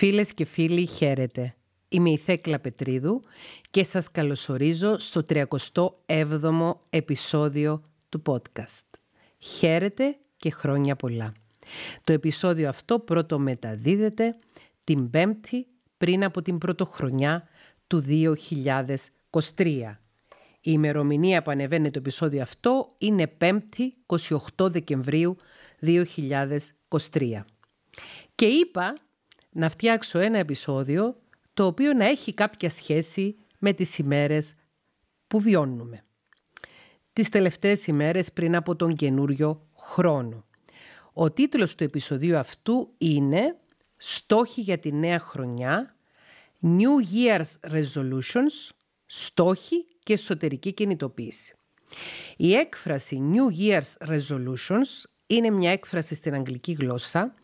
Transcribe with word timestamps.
Φίλες 0.00 0.34
και 0.34 0.44
φίλοι, 0.44 0.86
χαίρετε. 0.86 1.54
Είμαι 1.88 2.10
η 2.10 2.16
Θέκλα 2.16 2.58
Πετρίδου 2.58 3.22
και 3.70 3.84
σας 3.84 4.10
καλωσορίζω 4.10 4.98
στο 4.98 5.22
37ο 5.28 6.74
επεισόδιο 6.90 7.82
του 8.08 8.22
podcast. 8.26 8.98
Χαίρετε 9.38 10.16
και 10.36 10.50
χρόνια 10.50 10.96
πολλά. 10.96 11.32
Το 12.04 12.12
επεισόδιο 12.12 12.68
αυτό 12.68 12.98
πρώτο 12.98 13.38
μεταδίδεται 13.38 14.38
την 14.84 15.10
Πέμπτη 15.10 15.66
πριν 15.96 16.24
από 16.24 16.42
την 16.42 16.58
πρωτοχρονιά 16.58 17.48
του 17.86 18.04
2023. 18.06 19.64
Η 20.60 20.70
ημερομηνία 20.72 21.42
που 21.42 21.50
ανεβαίνει 21.50 21.90
το 21.90 21.98
επεισόδιο 21.98 22.42
αυτό 22.42 22.86
είναι 22.98 23.32
5η 23.40 23.58
28 24.56 24.70
Δεκεμβρίου 24.70 25.36
2023. 25.80 27.40
Και 28.34 28.46
είπα 28.46 28.92
να 29.50 29.68
φτιάξω 29.68 30.18
ένα 30.18 30.38
επεισόδιο 30.38 31.16
το 31.54 31.66
οποίο 31.66 31.92
να 31.92 32.04
έχει 32.04 32.34
κάποια 32.34 32.70
σχέση 32.70 33.36
με 33.58 33.72
τις 33.72 33.98
ημέρες 33.98 34.54
που 35.26 35.40
βιώνουμε. 35.40 36.04
Τις 37.12 37.28
τελευταίες 37.28 37.86
ημέρες 37.86 38.32
πριν 38.32 38.56
από 38.56 38.76
τον 38.76 38.96
καινούριο 38.96 39.66
χρόνο. 39.76 40.44
Ο 41.12 41.30
τίτλος 41.30 41.74
του 41.74 41.84
επεισοδίου 41.84 42.36
αυτού 42.36 42.94
είναι 42.98 43.56
«Στόχοι 43.96 44.60
για 44.60 44.78
τη 44.78 44.92
νέα 44.92 45.18
χρονιά, 45.18 45.96
New 46.62 47.14
Year's 47.14 47.72
Resolutions, 47.72 48.70
στόχοι 49.06 49.86
και 50.02 50.12
εσωτερική 50.12 50.72
κινητοποίηση». 50.72 51.54
Η 52.36 52.54
έκφραση 52.54 53.20
New 53.32 53.60
Year's 53.60 54.08
Resolutions 54.08 55.10
είναι 55.26 55.50
μια 55.50 55.70
έκφραση 55.70 56.14
στην 56.14 56.34
αγγλική 56.34 56.72
γλώσσα 56.72 57.34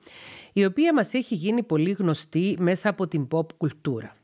η 0.57 0.65
οποία 0.65 0.95
μας 0.95 1.15
έχει 1.15 1.35
γίνει 1.35 1.63
πολύ 1.63 1.91
γνωστή 1.91 2.57
μέσα 2.59 2.89
από 2.89 3.09
την 3.09 3.29
pop 3.31 3.53
κουλτούρα. 3.57 4.17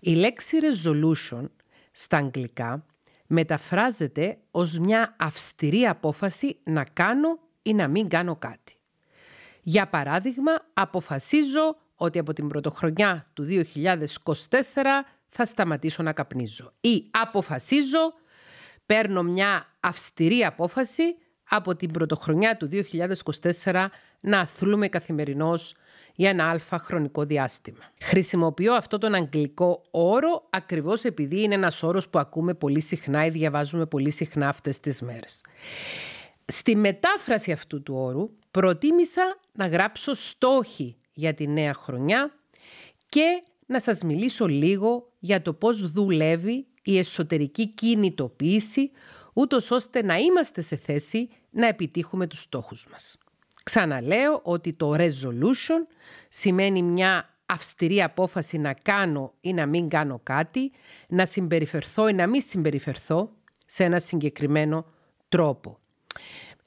Η 0.00 0.14
λέξη 0.14 0.56
resolution 0.60 1.44
στα 1.92 2.16
αγγλικά 2.16 2.86
μεταφράζεται 3.26 4.38
ως 4.50 4.78
μια 4.78 5.16
αυστηρή 5.18 5.86
απόφαση 5.86 6.58
να 6.64 6.84
κάνω 6.84 7.38
ή 7.62 7.74
να 7.74 7.88
μην 7.88 8.08
κάνω 8.08 8.36
κάτι. 8.36 8.76
Για 9.62 9.88
παράδειγμα, 9.88 10.52
αποφασίζω 10.72 11.76
ότι 11.94 12.18
από 12.18 12.32
την 12.32 12.48
πρωτοχρονιά 12.48 13.24
του 13.32 13.46
2024 13.48 13.56
θα 15.28 15.44
σταματήσω 15.44 16.02
να 16.02 16.12
καπνίζω. 16.12 16.72
Ή 16.80 17.04
αποφασίζω, 17.10 18.14
παίρνω 18.86 19.22
μια 19.22 19.66
αυστηρή 19.80 20.44
απόφαση 20.44 21.16
από 21.48 21.76
την 21.76 21.90
πρωτοχρονιά 21.90 22.56
του 22.56 22.68
2024 23.62 23.86
να 24.22 24.40
αθλούμε 24.40 24.88
καθημερινώς 24.88 25.74
για 26.14 26.28
ένα 26.28 26.50
αλφα 26.50 26.78
χρονικό 26.78 27.24
διάστημα. 27.24 27.92
Χρησιμοποιώ 28.00 28.74
αυτό 28.74 28.98
τον 28.98 29.14
αγγλικό 29.14 29.82
όρο 29.90 30.46
ακριβώς 30.50 31.04
επειδή 31.04 31.42
είναι 31.42 31.54
ένας 31.54 31.82
όρος 31.82 32.08
που 32.08 32.18
ακούμε 32.18 32.54
πολύ 32.54 32.80
συχνά 32.80 33.26
ή 33.26 33.30
διαβάζουμε 33.30 33.86
πολύ 33.86 34.10
συχνά 34.10 34.48
αυτές 34.48 34.80
τις 34.80 35.02
μέρες. 35.02 35.44
Στη 36.46 36.76
μετάφραση 36.76 37.52
αυτού 37.52 37.82
του 37.82 37.94
όρου 37.94 38.30
προτίμησα 38.50 39.36
να 39.52 39.66
γράψω 39.66 40.14
στόχοι 40.14 40.96
για 41.12 41.34
τη 41.34 41.46
νέα 41.46 41.74
χρονιά 41.74 42.32
και 43.08 43.42
να 43.66 43.80
σας 43.80 44.02
μιλήσω 44.02 44.46
λίγο 44.46 45.12
για 45.18 45.42
το 45.42 45.52
πώς 45.52 45.90
δουλεύει 45.90 46.66
η 46.82 46.98
εσωτερική 46.98 47.68
κινητοποίηση 47.68 48.90
ούτως 49.32 49.70
ώστε 49.70 50.02
να 50.02 50.16
είμαστε 50.16 50.60
σε 50.60 50.76
θέση 50.76 51.28
να 51.50 51.66
επιτύχουμε 51.66 52.26
τους 52.26 52.40
στόχους 52.40 52.86
μας. 52.90 53.18
Ξαναλέω 53.70 54.40
ότι 54.42 54.72
το 54.72 54.94
resolution 54.98 55.86
σημαίνει 56.28 56.82
μια 56.82 57.36
αυστηρή 57.46 58.02
απόφαση 58.02 58.58
να 58.58 58.74
κάνω 58.74 59.34
ή 59.40 59.52
να 59.52 59.66
μην 59.66 59.88
κάνω 59.88 60.20
κάτι, 60.22 60.72
να 61.08 61.24
συμπεριφερθώ 61.24 62.08
ή 62.08 62.12
να 62.12 62.26
μην 62.26 62.42
συμπεριφερθώ 62.42 63.32
σε 63.66 63.84
ένα 63.84 63.98
συγκεκριμένο 63.98 64.86
τρόπο. 65.28 65.78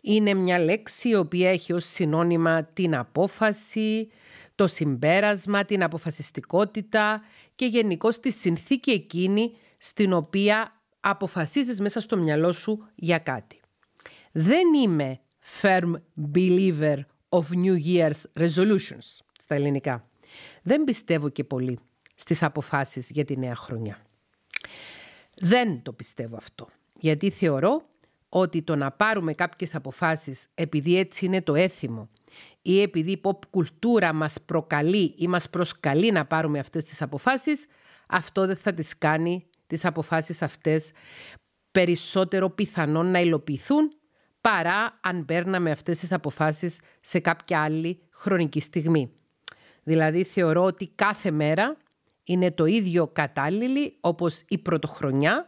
Είναι 0.02 0.34
μια 0.34 0.60
λέξη 0.60 1.10
η 1.10 1.16
οποία 1.16 1.50
έχει 1.50 1.74
ως 1.74 1.86
συνώνυμα 1.86 2.64
την 2.64 2.96
απόφαση, 2.96 4.10
το 4.56 4.68
συμπέρασμα, 4.68 5.66
την 5.66 5.84
αποφασιστικότητα 5.84 7.22
και 7.56 7.66
γενικώ 7.66 8.10
τη 8.10 8.32
συνθήκη 8.32 8.92
εκείνη 8.92 9.52
στην 9.78 10.14
οποία 10.14 10.82
αποφασίζεις 11.00 11.80
μέσα 11.80 12.00
στο 12.00 12.18
μυαλό 12.18 12.52
σου 12.52 12.88
για 12.96 13.18
κάτι. 13.18 13.60
Δεν 14.32 14.74
είμαι 14.74 15.20
firm 15.62 15.94
believer 16.34 16.98
of 17.30 17.42
New 17.42 17.76
Year's 17.86 18.22
resolutions 18.40 19.20
στα 19.40 19.56
ελληνικά. 19.56 20.08
Δεν 20.62 20.84
πιστεύω 20.84 21.30
και 21.30 21.44
πολύ 21.44 21.80
στις 22.16 22.44
αποφάσεις 22.44 23.10
για 23.10 23.26
τη 23.26 23.38
νέα 23.38 23.56
χρονιά. 23.56 24.06
Δεν 25.42 25.82
το 25.82 25.94
πιστεύω 25.94 26.36
αυτό, 26.36 26.68
γιατί 27.00 27.30
θεωρώ 27.30 27.82
ότι 28.30 28.62
το 28.62 28.76
να 28.76 28.92
πάρουμε 28.92 29.34
κάποιες 29.34 29.76
αποφάσεις 29.76 30.48
επειδή 30.56 30.98
έτσι 30.98 31.26
είναι 31.26 31.42
το 31.42 31.56
έθιμο 31.56 32.10
ή 32.62 32.82
επειδή 32.82 33.12
η 33.12 33.22
pop 33.24 33.38
κουλτούρα 33.50 34.14
μας 34.14 34.36
προκαλεί 34.46 35.14
ή 35.18 35.28
μας 35.28 35.50
προσκαλεί 35.50 36.12
να 36.12 36.26
πάρουμε 36.26 36.60
αυτές 36.60 36.86
τις 36.86 37.02
αποφάσεις, 37.02 37.68
αυτό 38.08 38.46
δεν 38.46 38.56
θα 38.56 38.74
τις 38.74 38.98
κάνει 38.98 39.46
τις 39.68 39.86
αποφάσεις 39.86 40.42
αυτές 40.42 40.92
περισσότερο 41.72 42.50
πιθανόν 42.50 43.12
να 43.12 43.20
υλοποιηθούν 43.20 43.92
παρά 44.44 45.00
αν 45.02 45.26
παίρναμε 45.26 45.72
αυτές 45.72 46.00
τις 46.00 46.12
αποφάσεις 46.12 46.80
σε 47.02 47.20
κάποια 47.20 47.62
άλλη 47.62 48.00
χρονική 48.10 48.60
στιγμή. 48.60 49.14
Δηλαδή 49.84 50.24
θεωρώ 50.24 50.64
ότι 50.64 50.92
κάθε 50.96 51.32
μέρα 51.32 51.78
είναι 52.24 52.52
το 52.52 52.66
ίδιο 52.66 53.08
κατάλληλη 53.08 53.98
όπως 54.02 54.42
η 54.48 54.58
πρωτοχρονιά 54.58 55.48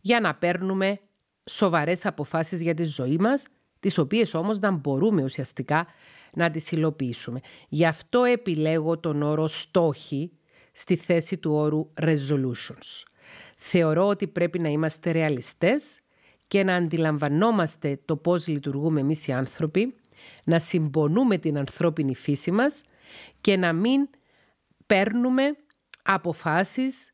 για 0.00 0.20
να 0.20 0.34
παίρνουμε 0.34 1.00
σοβαρές 1.50 2.06
αποφάσεις 2.06 2.60
για 2.60 2.74
τη 2.74 2.84
ζωή 2.84 3.16
μας, 3.16 3.46
τις 3.80 3.98
οποίες 3.98 4.34
όμως 4.34 4.58
να 4.58 4.70
μπορούμε 4.70 5.22
ουσιαστικά 5.22 5.86
να 6.34 6.50
τις 6.50 6.72
υλοποιήσουμε. 6.72 7.40
Γι' 7.68 7.86
αυτό 7.86 8.24
επιλέγω 8.24 8.98
τον 8.98 9.22
όρο 9.22 9.46
στόχοι 9.46 10.32
στη 10.72 10.96
θέση 10.96 11.38
του 11.38 11.52
όρου 11.52 11.92
resolutions. 12.00 13.02
Θεωρώ 13.56 14.06
ότι 14.06 14.26
πρέπει 14.26 14.58
να 14.58 14.68
είμαστε 14.68 15.10
ρεαλιστές 15.10 16.01
και 16.52 16.64
να 16.64 16.74
αντιλαμβανόμαστε 16.74 18.00
το 18.04 18.16
πώς 18.16 18.46
λειτουργούμε 18.46 19.00
εμείς 19.00 19.26
οι 19.26 19.32
άνθρωποι, 19.32 19.94
να 20.46 20.58
συμπονούμε 20.58 21.38
την 21.38 21.58
ανθρώπινη 21.58 22.14
φύση 22.14 22.50
μας 22.50 22.80
και 23.40 23.56
να 23.56 23.72
μην 23.72 24.08
παίρνουμε 24.86 25.56
αποφάσεις 26.02 27.12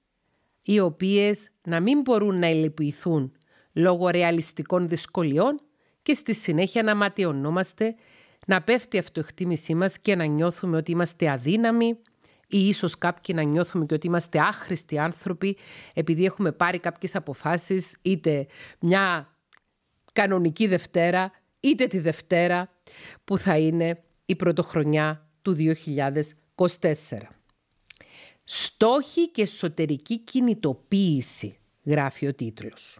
οι 0.62 0.80
οποίες 0.80 1.50
να 1.62 1.80
μην 1.80 2.00
μπορούν 2.00 2.38
να 2.38 2.48
υλοποιηθούν 2.48 3.32
λόγω 3.72 4.08
ρεαλιστικών 4.08 4.88
δυσκολιών 4.88 5.60
και 6.02 6.14
στη 6.14 6.34
συνέχεια 6.34 6.82
να 6.82 6.94
ματιωνόμαστε, 6.94 7.94
να 8.46 8.62
πέφτει 8.62 8.96
η 8.96 8.98
αυτοεκτίμησή 8.98 9.74
μας 9.74 9.98
και 9.98 10.14
να 10.14 10.24
νιώθουμε 10.24 10.76
ότι 10.76 10.90
είμαστε 10.90 11.30
αδύναμοι 11.30 11.98
ή 12.48 12.68
ίσως 12.68 12.98
κάποιοι 12.98 13.34
να 13.38 13.42
νιώθουμε 13.42 13.86
και 13.86 13.94
ότι 13.94 14.06
είμαστε 14.06 14.38
άχρηστοι 14.38 14.98
άνθρωποι 14.98 15.56
επειδή 15.94 16.24
έχουμε 16.24 16.52
πάρει 16.52 16.78
κάποιες 16.78 17.16
αποφάσεις 17.16 17.98
είτε 18.02 18.46
μια 18.80 19.34
κανονική 20.12 20.66
Δευτέρα 20.66 21.32
είτε 21.60 21.86
τη 21.86 21.98
Δευτέρα 21.98 22.70
που 23.24 23.38
θα 23.38 23.58
είναι 23.58 24.02
η 24.26 24.36
πρωτοχρονιά 24.36 25.28
του 25.42 25.56
2024. 26.56 26.72
Στόχοι 28.44 29.30
και 29.30 29.42
εσωτερική 29.42 30.18
κινητοποίηση 30.18 31.56
γράφει 31.84 32.26
ο 32.26 32.34
τίτλος. 32.34 32.98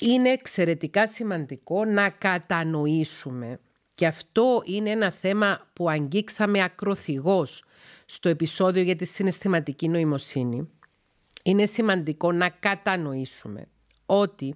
Είναι 0.00 0.30
εξαιρετικά 0.30 1.06
σημαντικό 1.06 1.84
να 1.84 2.10
κατανοήσουμε 2.10 3.60
και 3.94 4.06
αυτό 4.06 4.62
είναι 4.64 4.90
ένα 4.90 5.10
θέμα 5.10 5.70
που 5.72 5.90
αγγίξαμε 5.90 6.62
ακροθυγώς 6.62 7.64
στο 8.06 8.28
επεισόδιο 8.28 8.82
για 8.82 8.96
τη 8.96 9.04
συναισθηματική 9.04 9.88
νοημοσύνη. 9.88 10.70
Είναι 11.42 11.66
σημαντικό 11.66 12.32
να 12.32 12.48
κατανοήσουμε 12.48 13.68
ότι 14.06 14.54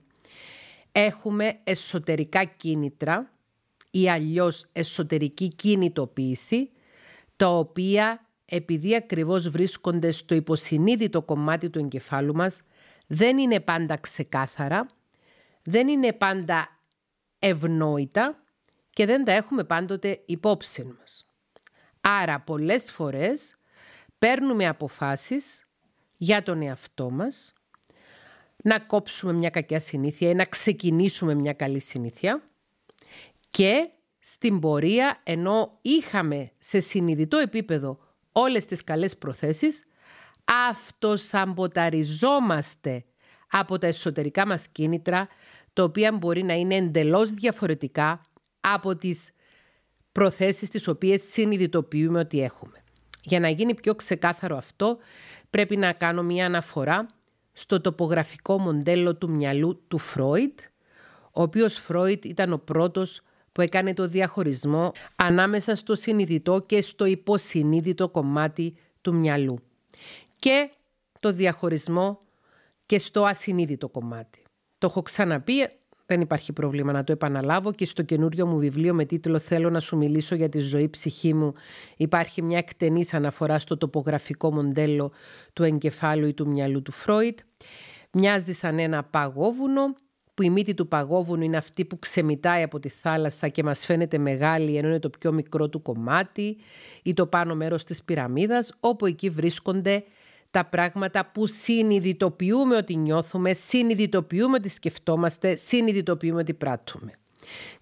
έχουμε 0.92 1.58
εσωτερικά 1.64 2.44
κίνητρα 2.44 3.30
ή 3.90 4.10
αλλιώς 4.10 4.66
εσωτερική 4.72 5.48
κινητοποίηση, 5.48 6.70
τα 7.36 7.48
οποία 7.48 8.26
επειδή 8.44 8.94
ακριβώς 8.94 9.48
βρίσκονται 9.48 10.10
στο 10.10 10.34
υποσυνείδητο 10.34 11.22
κομμάτι 11.22 11.70
του 11.70 11.78
εγκεφάλου 11.78 12.34
μας, 12.34 12.62
δεν 13.06 13.38
είναι 13.38 13.60
πάντα 13.60 13.96
ξεκάθαρα, 13.96 14.86
δεν 15.62 15.88
είναι 15.88 16.12
πάντα 16.12 16.68
ευνόητα 17.38 18.45
και 18.96 19.06
δεν 19.06 19.24
τα 19.24 19.32
έχουμε 19.32 19.64
πάντοτε 19.64 20.22
υπόψη 20.26 20.94
μας. 20.98 21.26
Άρα 22.00 22.40
πολλές 22.40 22.92
φορές 22.92 23.56
παίρνουμε 24.18 24.68
αποφάσεις 24.68 25.66
για 26.16 26.42
τον 26.42 26.62
εαυτό 26.62 27.10
μας, 27.10 27.52
να 28.62 28.78
κόψουμε 28.78 29.32
μια 29.32 29.50
κακιά 29.50 29.80
συνήθεια 29.80 30.30
ή 30.30 30.34
να 30.34 30.44
ξεκινήσουμε 30.44 31.34
μια 31.34 31.52
καλή 31.52 31.80
συνήθεια 31.80 32.42
και 33.50 33.88
στην 34.18 34.60
πορεία 34.60 35.20
ενώ 35.22 35.78
είχαμε 35.82 36.50
σε 36.58 36.80
συνειδητό 36.80 37.36
επίπεδο 37.36 37.98
όλες 38.32 38.66
τις 38.66 38.84
καλές 38.84 39.16
προθέσεις, 39.16 39.82
αυτοσαμποταριζόμαστε 40.70 43.04
από 43.50 43.78
τα 43.78 43.86
εσωτερικά 43.86 44.46
μας 44.46 44.68
κίνητρα, 44.68 45.28
τα 45.72 45.82
οποία 45.82 46.12
μπορεί 46.12 46.42
να 46.42 46.54
είναι 46.54 46.74
εντελώς 46.74 47.30
διαφορετικά 47.30 48.20
από 48.74 48.96
τις 48.96 49.30
προθέσεις 50.12 50.68
τις 50.68 50.88
οποίες 50.88 51.22
συνειδητοποιούμε 51.22 52.18
ότι 52.18 52.42
έχουμε. 52.42 52.82
Για 53.22 53.40
να 53.40 53.48
γίνει 53.48 53.74
πιο 53.74 53.94
ξεκάθαρο 53.94 54.56
αυτό, 54.56 54.98
πρέπει 55.50 55.76
να 55.76 55.92
κάνω 55.92 56.22
μία 56.22 56.46
αναφορά 56.46 57.06
στο 57.52 57.80
τοπογραφικό 57.80 58.58
μοντέλο 58.58 59.16
του 59.16 59.30
μυαλού 59.30 59.84
του 59.88 59.98
Φρόιτ, 59.98 60.60
ο 61.32 61.42
οποίος 61.42 61.78
Φρόιτ 61.78 62.24
ήταν 62.24 62.52
ο 62.52 62.58
πρώτος 62.58 63.20
που 63.52 63.60
έκανε 63.60 63.94
το 63.94 64.08
διαχωρισμό 64.08 64.92
ανάμεσα 65.16 65.74
στο 65.74 65.94
συνειδητό 65.94 66.60
και 66.66 66.82
στο 66.82 67.04
υποσυνείδητο 67.04 68.08
κομμάτι 68.08 68.76
του 69.00 69.14
μυαλού 69.14 69.58
και 70.36 70.70
το 71.20 71.32
διαχωρισμό 71.32 72.20
και 72.86 72.98
στο 72.98 73.24
ασυνείδητο 73.24 73.88
κομμάτι. 73.88 74.42
Το 74.78 74.86
έχω 74.86 75.02
ξαναπεί, 75.02 75.68
δεν 76.06 76.20
υπάρχει 76.20 76.52
πρόβλημα 76.52 76.92
να 76.92 77.04
το 77.04 77.12
επαναλάβω 77.12 77.72
και 77.72 77.84
στο 77.86 78.02
καινούριο 78.02 78.46
μου 78.46 78.58
βιβλίο 78.58 78.94
με 78.94 79.04
τίτλο 79.04 79.38
«Θέλω 79.38 79.70
να 79.70 79.80
σου 79.80 79.96
μιλήσω 79.96 80.34
για 80.34 80.48
τη 80.48 80.58
ζωή 80.58 80.88
ψυχή 80.88 81.34
μου» 81.34 81.52
υπάρχει 81.96 82.42
μια 82.42 82.58
εκτενής 82.58 83.14
αναφορά 83.14 83.58
στο 83.58 83.76
τοπογραφικό 83.76 84.52
μοντέλο 84.52 85.12
του 85.52 85.62
εγκεφάλου 85.62 86.26
ή 86.26 86.32
του 86.34 86.48
μυαλού 86.48 86.82
του 86.82 86.92
Φρόιτ. 86.92 87.38
Μοιάζει 88.12 88.52
σαν 88.52 88.78
ένα 88.78 89.04
παγόβουνο 89.04 89.94
που 90.34 90.42
η 90.42 90.50
μύτη 90.50 90.74
του 90.74 90.88
παγόβουνου 90.88 91.42
είναι 91.42 91.56
αυτή 91.56 91.84
που 91.84 91.98
ξεμητάει 91.98 92.62
από 92.62 92.78
τη 92.78 92.88
θάλασσα 92.88 93.48
και 93.48 93.62
μας 93.62 93.84
φαίνεται 93.84 94.18
μεγάλη 94.18 94.76
ενώ 94.76 94.88
είναι 94.88 94.98
το 94.98 95.10
πιο 95.18 95.32
μικρό 95.32 95.68
του 95.68 95.82
κομμάτι 95.82 96.56
ή 97.02 97.14
το 97.14 97.26
πάνω 97.26 97.54
μέρος 97.54 97.84
της 97.84 98.02
πυραμίδας 98.02 98.72
όπου 98.80 99.06
εκεί 99.06 99.30
βρίσκονται 99.30 100.04
τα 100.50 100.64
πράγματα 100.64 101.30
που 101.32 101.46
συνειδητοποιούμε 101.46 102.76
ότι 102.76 102.96
νιώθουμε, 102.96 103.52
συνειδητοποιούμε 103.52 104.56
ότι 104.56 104.68
σκεφτόμαστε, 104.68 105.56
συνειδητοποιούμε 105.56 106.40
ότι 106.40 106.54
πράττουμε. 106.54 107.12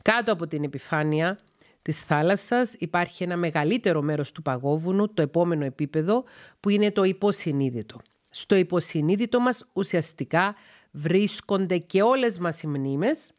Κάτω 0.02 0.32
από 0.32 0.46
την 0.46 0.64
επιφάνεια 0.64 1.38
της 1.82 2.00
θάλασσας 2.00 2.74
υπάρχει 2.78 3.22
ένα 3.22 3.36
μεγαλύτερο 3.36 4.02
μέρος 4.02 4.32
του 4.32 4.42
παγόβουνου, 4.42 5.14
το 5.14 5.22
επόμενο 5.22 5.64
επίπεδο, 5.64 6.24
που 6.60 6.68
είναι 6.68 6.90
το 6.90 7.04
υποσυνείδητο. 7.04 8.00
Στο 8.30 8.54
υποσυνείδητο 8.54 9.40
μας 9.40 9.66
ουσιαστικά 9.72 10.54
βρίσκονται 10.90 11.78
και 11.78 12.02
όλες 12.02 12.38
μας 12.38 12.62
οι 12.62 12.66
μνήμες, 12.66 13.32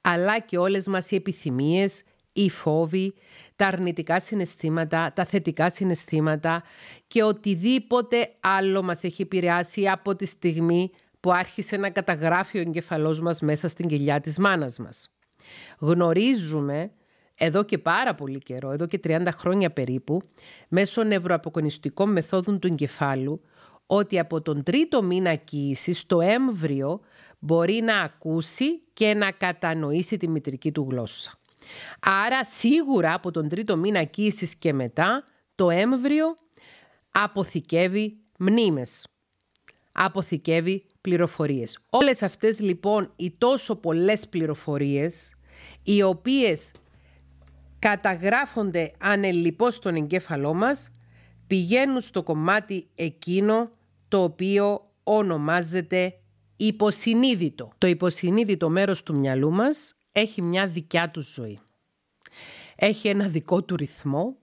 αλλά 0.00 0.38
και 0.38 0.58
όλες 0.58 0.86
μας 0.86 1.10
οι 1.10 1.14
επιθυμίες, 1.14 2.02
οι 2.32 2.50
φόβοι, 2.50 3.14
τα 3.56 3.66
αρνητικά 3.66 4.20
συναισθήματα, 4.20 5.12
τα 5.14 5.24
θετικά 5.24 5.70
συναισθήματα 5.70 6.62
και 7.06 7.22
οτιδήποτε 7.22 8.30
άλλο 8.40 8.82
μας 8.82 9.04
έχει 9.04 9.22
επηρεάσει 9.22 9.88
από 9.88 10.16
τη 10.16 10.26
στιγμή 10.26 10.90
που 11.20 11.32
άρχισε 11.32 11.76
να 11.76 11.90
καταγράφει 11.90 12.58
ο 12.58 12.60
εγκεφαλός 12.60 13.20
μας 13.20 13.40
μέσα 13.40 13.68
στην 13.68 13.88
κοιλιά 13.88 14.20
της 14.20 14.38
μάνας 14.38 14.78
μας. 14.78 15.10
Γνωρίζουμε 15.78 16.90
εδώ 17.34 17.62
και 17.62 17.78
πάρα 17.78 18.14
πολύ 18.14 18.38
καιρό, 18.38 18.70
εδώ 18.70 18.86
και 18.86 19.00
30 19.04 19.26
χρόνια 19.32 19.70
περίπου, 19.70 20.20
μέσω 20.68 21.02
νευροαποκονιστικών 21.02 22.12
μεθόδων 22.12 22.58
του 22.58 22.66
εγκεφάλου, 22.66 23.40
ότι 23.86 24.18
από 24.18 24.42
τον 24.42 24.62
τρίτο 24.62 25.02
μήνα 25.02 25.34
κοίησης 25.34 26.06
το 26.06 26.20
έμβριο 26.20 27.00
μπορεί 27.38 27.80
να 27.80 28.00
ακούσει 28.00 28.82
και 28.92 29.14
να 29.14 29.30
κατανοήσει 29.30 30.16
τη 30.16 30.28
μητρική 30.28 30.72
του 30.72 30.86
γλώσσα. 30.90 31.39
Άρα 32.00 32.44
σίγουρα 32.44 33.14
από 33.14 33.30
τον 33.30 33.48
τρίτο 33.48 33.76
μήνα 33.76 34.04
κοίησης 34.04 34.56
και 34.56 34.72
μετά 34.72 35.24
το 35.54 35.70
έμβριο 35.70 36.26
αποθηκεύει 37.10 38.20
μνήμες, 38.38 39.06
αποθηκεύει 39.92 40.86
πληροφορίες. 41.00 41.78
Όλες 41.90 42.22
αυτές 42.22 42.60
λοιπόν 42.60 43.12
οι 43.16 43.30
τόσο 43.38 43.76
πολλές 43.76 44.28
πληροφορίες 44.28 45.34
οι 45.82 46.02
οποίες 46.02 46.72
καταγράφονται 47.78 48.92
ανελιπώς 48.98 49.74
στον 49.74 49.94
εγκέφαλό 49.94 50.54
μας 50.54 50.90
πηγαίνουν 51.46 52.00
στο 52.00 52.22
κομμάτι 52.22 52.88
εκείνο 52.94 53.70
το 54.08 54.22
οποίο 54.22 54.90
ονομάζεται 55.02 56.14
υποσυνείδητο. 56.56 57.72
Το 57.78 57.86
υποσυνείδητο 57.86 58.68
μέρος 58.68 59.02
του 59.02 59.18
μυαλού 59.18 59.50
μας 59.50 59.94
έχει 60.12 60.42
μια 60.42 60.66
δικιά 60.66 61.10
του 61.10 61.20
ζωή. 61.20 61.58
Έχει 62.76 63.08
ένα 63.08 63.28
δικό 63.28 63.62
του 63.62 63.76
ρυθμό 63.76 64.36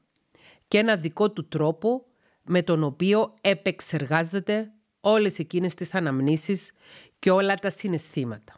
και 0.67 0.77
ένα 0.77 0.95
δικό 0.95 1.31
του 1.31 1.47
τρόπο 1.47 2.05
με 2.43 2.63
τον 2.63 2.83
οποίο 2.83 3.33
επεξεργάζεται 3.41 4.71
όλες 4.99 5.39
εκείνες 5.39 5.73
τις 5.73 5.95
αναμνήσεις 5.95 6.71
και 7.19 7.31
όλα 7.31 7.55
τα 7.55 7.69
συναισθήματα. 7.69 8.53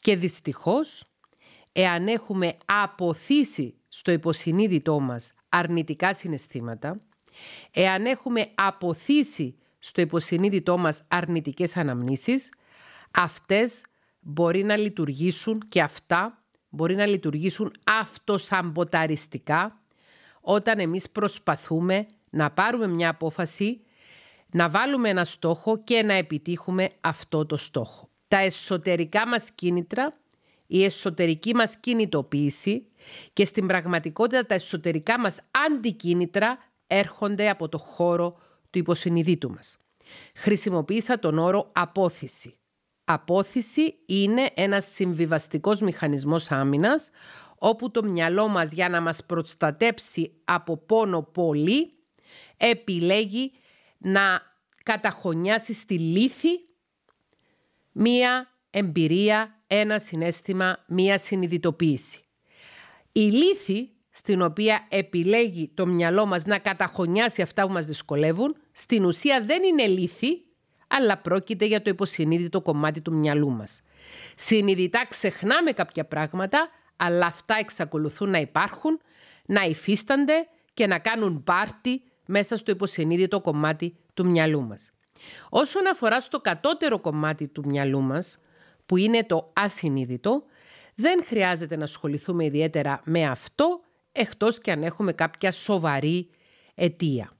Και 0.00 0.16
δυστυχώς, 0.16 1.04
εάν 1.72 2.08
έχουμε 2.08 2.52
αποθήσει 2.64 3.74
στο 3.88 4.12
υποσυνείδητό 4.12 5.00
μας 5.00 5.34
αρνητικά 5.48 6.14
συναισθήματα, 6.14 6.98
εάν 7.70 8.06
έχουμε 8.06 8.50
αποθήσει 8.54 9.58
στο 9.78 10.00
υποσυνείδητό 10.00 10.78
μας 10.78 11.04
αρνητικές 11.08 11.76
αναμνήσεις, 11.76 12.52
αυτές 13.10 13.84
μπορεί 14.20 14.62
να 14.62 14.76
λειτουργήσουν 14.76 15.62
και 15.68 15.82
αυτά 15.82 16.44
μπορεί 16.68 16.94
να 16.94 17.06
λειτουργήσουν 17.06 17.72
αυτοσαμποταριστικά 17.84 19.72
όταν 20.40 20.78
εμείς 20.78 21.10
προσπαθούμε 21.10 22.06
να 22.30 22.50
πάρουμε 22.50 22.86
μια 22.86 23.08
απόφαση, 23.08 23.80
να 24.52 24.68
βάλουμε 24.68 25.08
ένα 25.08 25.24
στόχο 25.24 25.82
και 25.82 26.02
να 26.02 26.14
επιτύχουμε 26.14 26.90
αυτό 27.00 27.46
το 27.46 27.56
στόχο. 27.56 28.08
Τα 28.28 28.38
εσωτερικά 28.38 29.26
μας 29.26 29.50
κίνητρα, 29.50 30.12
η 30.66 30.84
εσωτερική 30.84 31.54
μας 31.54 31.76
κινητοποίηση 31.76 32.88
και 33.32 33.44
στην 33.44 33.66
πραγματικότητα 33.66 34.46
τα 34.46 34.54
εσωτερικά 34.54 35.18
μας 35.18 35.40
αντικίνητρα 35.66 36.58
έρχονται 36.86 37.48
από 37.48 37.68
το 37.68 37.78
χώρο 37.78 38.36
του 38.70 38.78
υποσυνειδήτου 38.78 39.50
μας. 39.50 39.76
Χρησιμοποίησα 40.34 41.18
τον 41.18 41.38
όρο 41.38 41.70
απόθεση. 41.72 42.59
Απόθεση 43.12 43.94
είναι 44.06 44.50
ένας 44.54 44.84
συμβιβαστικός 44.84 45.80
μηχανισμός 45.80 46.50
άμυνας, 46.50 47.10
όπου 47.58 47.90
το 47.90 48.02
μυαλό 48.02 48.48
μας 48.48 48.72
για 48.72 48.88
να 48.88 49.00
μας 49.00 49.24
προστατέψει 49.24 50.32
από 50.44 50.76
πόνο 50.76 51.22
πολύ, 51.22 51.90
επιλέγει 52.56 53.52
να 53.98 54.42
καταχωνιάσει 54.82 55.72
στη 55.72 55.98
λύθη 55.98 56.50
μία 57.92 58.48
εμπειρία, 58.70 59.62
ένα 59.66 59.98
συνέστημα, 59.98 60.84
μία 60.86 61.18
συνειδητοποίηση. 61.18 62.20
Η 63.12 63.20
λύθη 63.20 63.90
στην 64.10 64.42
οποία 64.42 64.86
επιλέγει 64.88 65.70
το 65.74 65.86
μυαλό 65.86 66.26
μας 66.26 66.44
να 66.44 66.58
καταχωνιάσει 66.58 67.42
αυτά 67.42 67.66
που 67.66 67.72
μας 67.72 67.86
δυσκολεύουν, 67.86 68.56
στην 68.72 69.04
ουσία 69.04 69.44
δεν 69.44 69.62
είναι 69.62 69.86
λύθη, 69.86 70.44
αλλά 70.90 71.16
πρόκειται 71.16 71.64
για 71.64 71.82
το 71.82 71.90
υποσυνείδητο 71.90 72.60
κομμάτι 72.60 73.00
του 73.00 73.14
μυαλού 73.14 73.50
μας. 73.50 73.80
Συνειδητά 74.36 75.06
ξεχνάμε 75.08 75.72
κάποια 75.72 76.04
πράγματα, 76.04 76.68
αλλά 76.96 77.26
αυτά 77.26 77.56
εξακολουθούν 77.58 78.30
να 78.30 78.38
υπάρχουν, 78.38 79.00
να 79.46 79.62
υφίστανται 79.62 80.48
και 80.74 80.86
να 80.86 80.98
κάνουν 80.98 81.44
πάρτι 81.44 82.02
μέσα 82.26 82.56
στο 82.56 82.70
υποσυνείδητο 82.70 83.40
κομμάτι 83.40 83.96
του 84.14 84.26
μυαλού 84.26 84.62
μας. 84.62 84.92
Όσον 85.48 85.86
αφορά 85.86 86.20
στο 86.20 86.40
κατώτερο 86.40 87.00
κομμάτι 87.00 87.48
του 87.48 87.62
μυαλού 87.66 88.00
μας, 88.00 88.38
που 88.86 88.96
είναι 88.96 89.24
το 89.24 89.52
ασυνείδητο, 89.52 90.42
δεν 90.94 91.24
χρειάζεται 91.24 91.76
να 91.76 91.84
ασχοληθούμε 91.84 92.44
ιδιαίτερα 92.44 93.00
με 93.04 93.26
αυτό, 93.26 93.80
εκτός 94.12 94.60
και 94.60 94.70
αν 94.70 94.82
έχουμε 94.82 95.12
κάποια 95.12 95.50
σοβαρή 95.50 96.30
αιτία. 96.74 97.30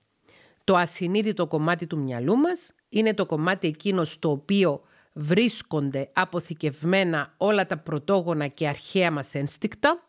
Το 0.64 0.76
ασυνείδητο 0.76 1.46
κομμάτι 1.46 1.86
του 1.86 1.98
μυαλού 1.98 2.36
μας 2.36 2.72
είναι 2.90 3.14
το 3.14 3.26
κομμάτι 3.26 3.66
εκείνος 3.68 4.10
στο 4.10 4.30
οποίο 4.30 4.80
βρίσκονται 5.12 6.10
αποθηκευμένα 6.12 7.34
όλα 7.36 7.66
τα 7.66 7.78
πρωτόγωνα 7.78 8.46
και 8.46 8.68
αρχαία 8.68 9.10
μας 9.10 9.34
ένστικτα. 9.34 10.04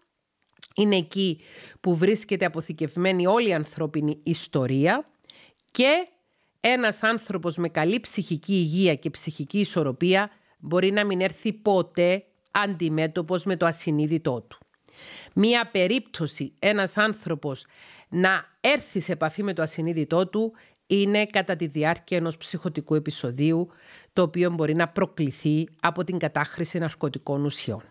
Είναι 0.76 0.96
εκεί 0.96 1.40
που 1.82 1.96
βρίσκεται 1.96 2.46
αποθηκευμένη 2.46 3.28
όλη 3.28 3.48
η 3.48 3.54
ανθρώπινη 3.54 4.20
ιστορία 4.24 5.06
και 5.72 6.08
ένας 6.60 7.04
άνθρωπος 7.04 7.58
με 7.58 7.70
καλή 7.70 8.00
ψυχική 8.00 8.54
υγεία 8.54 8.96
και 8.96 9.10
ψυχική 9.10 9.60
ισορροπία 9.60 10.32
μπορεί 10.60 10.92
να 10.92 11.06
μην 11.06 11.22
έρθει 11.22 11.54
ποτέ 11.54 12.24
αντιμέτωπος 12.52 13.44
με 13.44 13.56
το 13.56 13.66
ασυνείδητό 13.66 14.42
του. 14.42 14.58
Μία 15.34 15.70
περίπτωση 15.72 16.54
ένας 16.60 16.98
άνθρωπος 16.98 17.66
να 18.10 18.46
έρθει 18.62 19.00
σε 19.00 19.12
επαφή 19.12 19.44
με 19.44 19.54
το 19.54 19.62
ασυνείδητό 19.62 20.28
του 20.28 20.54
είναι 20.96 21.26
κατά 21.26 21.56
τη 21.56 21.68
διάρκεια 21.68 22.18
ενός 22.18 22.38
ψυχοτικού 22.38 22.96
επεισοδίου, 22.96 23.70
το 24.14 24.22
οποίο 24.22 24.50
μπορεί 24.50 24.76
να 24.76 24.88
προκληθεί 24.88 25.68
από 25.82 26.04
την 26.04 26.18
κατάχρηση 26.18 26.78
ναρκωτικών 26.78 27.46
ουσιών. 27.46 27.84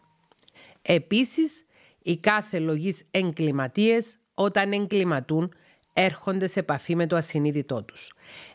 Επίσης, 0.82 1.64
οι 2.02 2.16
κάθε 2.16 2.58
λογής 2.58 3.04
εγκληματίες, 3.10 4.18
όταν 4.34 4.72
εγκληματούν, 4.72 5.52
έρχονται 5.92 6.46
σε 6.46 6.60
επαφή 6.60 6.96
με 6.96 7.06
το 7.06 7.16
ασυνείδητό 7.16 7.82
τους. 7.82 8.12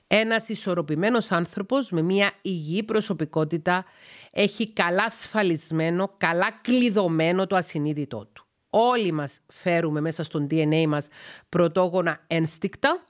Ένας 0.08 0.50
ισορροπημένος 0.50 1.32
άνθρωπος 1.32 1.90
με 1.90 2.02
μια 2.02 2.32
υγιή 2.42 2.84
προσωπικότητα 2.84 3.86
έχει 4.32 4.74
καλά 4.74 5.10
σφαλισμένο, 5.10 6.14
καλά 6.18 6.60
κλειδωμένο 6.62 7.48
το 7.48 7.56
ασυνείδητό 7.56 8.30
του. 8.34 8.46
Όλοι 8.70 9.12
μας 9.12 9.40
φέρουμε 9.48 10.02
μέσα 10.02 10.24
στον 10.24 10.48
DNA 10.52 10.86
μας 10.88 11.08
πρωτόγωνα 11.50 12.24
ένστικτα. 12.28 13.04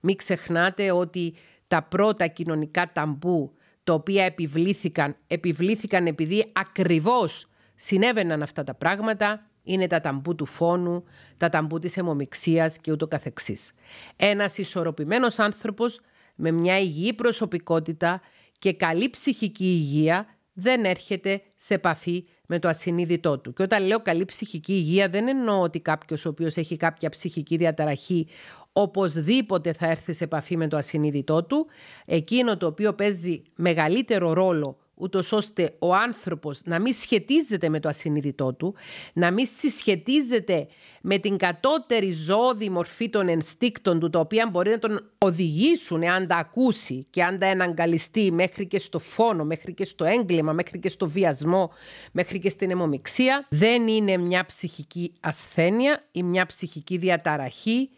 Μην 0.00 0.16
ξεχνάτε 0.16 0.90
ότι 0.90 1.34
τα 1.68 1.82
πρώτα 1.82 2.26
κοινωνικά 2.26 2.92
ταμπού 2.92 3.52
τα 3.84 3.94
οποία 3.94 4.24
επιβλήθηκαν, 4.24 5.16
επιβλήθηκαν 5.26 6.06
επειδή 6.06 6.50
ακριβώς 6.52 7.48
συνέβαιναν 7.76 8.42
αυτά 8.42 8.64
τα 8.64 8.74
πράγματα, 8.74 9.46
είναι 9.62 9.86
τα 9.86 10.00
ταμπού 10.00 10.34
του 10.34 10.46
φόνου, 10.46 11.04
τα 11.36 11.48
ταμπού 11.48 11.78
της 11.78 11.96
αιμομιξίας 11.96 12.78
και 12.78 12.92
ούτω 12.92 13.06
καθεξής. 13.06 13.72
Ένας 14.16 14.58
ισορροπημένος 14.58 15.38
άνθρωπος 15.38 16.00
με 16.34 16.50
μια 16.50 16.78
υγιή 16.78 17.12
προσωπικότητα 17.12 18.20
και 18.58 18.72
καλή 18.72 19.10
ψυχική 19.10 19.64
υγεία 19.64 20.26
δεν 20.60 20.84
έρχεται 20.84 21.42
σε 21.56 21.74
επαφή 21.74 22.24
με 22.46 22.58
το 22.58 22.68
ασυνείδητό 22.68 23.38
του. 23.38 23.52
Και 23.52 23.62
όταν 23.62 23.86
λέω 23.86 24.00
καλή 24.00 24.24
ψυχική 24.24 24.72
υγεία 24.72 25.08
δεν 25.08 25.28
εννοώ 25.28 25.60
ότι 25.60 25.80
κάποιος 25.80 26.24
ο 26.24 26.28
οποίος 26.28 26.56
έχει 26.56 26.76
κάποια 26.76 27.08
ψυχική 27.08 27.56
διαταραχή 27.56 28.26
οπωσδήποτε 28.72 29.72
θα 29.72 29.86
έρθει 29.86 30.12
σε 30.12 30.24
επαφή 30.24 30.56
με 30.56 30.68
το 30.68 30.76
ασυνείδητό 30.76 31.44
του. 31.44 31.66
Εκείνο 32.04 32.56
το 32.56 32.66
οποίο 32.66 32.94
παίζει 32.94 33.42
μεγαλύτερο 33.54 34.32
ρόλο 34.32 34.78
ούτως 34.98 35.32
ώστε 35.32 35.74
ο 35.78 35.94
άνθρωπος 35.94 36.60
να 36.64 36.80
μην 36.80 36.92
σχετίζεται 36.92 37.68
με 37.68 37.80
το 37.80 37.88
ασυνείδητό 37.88 38.52
του, 38.52 38.74
να 39.12 39.30
μην 39.30 39.46
συσχετίζεται 39.46 40.66
με 41.02 41.18
την 41.18 41.36
κατώτερη 41.36 42.12
ζώδη 42.12 42.70
μορφή 42.70 43.10
των 43.10 43.28
ενστίκτων 43.28 44.00
του, 44.00 44.10
τα 44.10 44.18
οποία 44.18 44.48
μπορεί 44.52 44.70
να 44.70 44.78
τον 44.78 45.10
οδηγήσουν 45.18 46.04
αν 46.04 46.26
τα 46.26 46.36
ακούσει 46.36 47.06
και 47.10 47.24
αν 47.24 47.38
τα 47.38 47.46
εναγκαλιστεί 47.46 48.32
μέχρι 48.32 48.66
και 48.66 48.78
στο 48.78 48.98
φόνο, 48.98 49.44
μέχρι 49.44 49.74
και 49.74 49.84
στο 49.84 50.04
έγκλημα, 50.04 50.52
μέχρι 50.52 50.78
και 50.78 50.88
στο 50.88 51.08
βιασμό, 51.08 51.72
μέχρι 52.12 52.38
και 52.38 52.50
στην 52.50 52.70
αιμομιξία, 52.70 53.46
δεν 53.50 53.88
είναι 53.88 54.16
μια 54.16 54.46
ψυχική 54.46 55.12
ασθένεια 55.20 56.06
ή 56.12 56.22
μια 56.22 56.46
ψυχική 56.46 56.96
διαταραχή, 56.96 57.90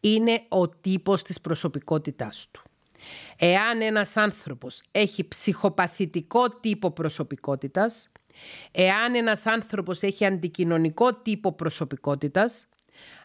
είναι 0.00 0.42
ο 0.48 0.68
τύπος 0.68 1.22
της 1.22 1.40
προσωπικότητάς 1.40 2.48
του. 2.50 2.65
Εάν 3.38 3.80
ένας 3.80 4.16
άνθρωπος 4.16 4.82
έχει 4.90 5.28
ψυχοπαθητικό 5.28 6.50
τύπο 6.50 6.90
προσωπικότητας, 6.90 8.08
εάν 8.70 9.14
ένας 9.14 9.46
άνθρωπος 9.46 10.02
έχει 10.02 10.24
αντικοινωνικό 10.24 11.14
τύπο 11.14 11.52
προσωπικότητας, 11.52 12.66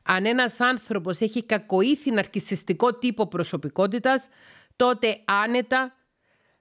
αν 0.03 0.25
ένας 0.25 0.59
άνθρωπος 0.59 1.19
έχει 1.19 1.43
κακοήθη 1.43 2.11
ναρκισιστικό 2.11 2.97
τύπο 2.97 3.27
προσωπικότητας, 3.27 4.29
τότε 4.75 5.21
άνετα 5.25 5.95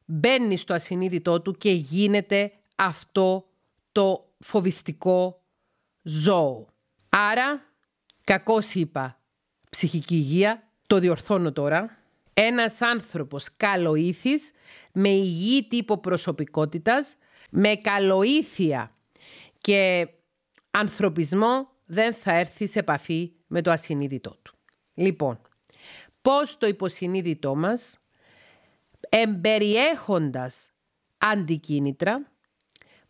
μπαίνει 0.05 0.57
στο 0.57 0.75
ασυνείδητό 0.75 1.41
του 1.41 1.53
και 1.53 1.71
γίνεται 1.71 2.53
αυτό 2.77 3.49
το 3.93 4.35
φοβιστικό 4.39 5.45
ζώο. 6.03 6.67
Άρα, 7.09 7.63
κακώς 8.25 8.75
είπα, 8.75 9.21
ψυχική 9.71 10.15
υγεία, 10.15 10.63
το 10.87 10.99
διορθώνω 10.99 11.53
τώρα, 11.53 11.99
ένας 12.43 12.83
άνθρωπος 12.83 13.49
καλοήθης, 13.57 14.53
με 14.93 15.09
υγιή 15.09 15.69
τύπο 15.69 15.99
προσωπικότητας, 15.99 17.17
με 17.51 17.75
καλοήθεια 17.75 18.91
και 19.59 20.09
ανθρωπισμό 20.71 21.69
δεν 21.87 22.15
θα 22.15 22.33
έρθει 22.33 22.67
σε 22.67 22.79
επαφή 22.79 23.33
με 23.47 23.63
το 23.63 23.71
ασυνείδητό 23.71 24.37
του. 24.43 24.55
Λοιπόν, 24.95 25.41
πώς 26.23 26.59
το 26.59 26.67
υποσυνείδητό 26.67 27.55
μας, 27.55 27.99
εμπεριέχοντας 29.09 30.73
αντικίνητρα, 31.19 32.31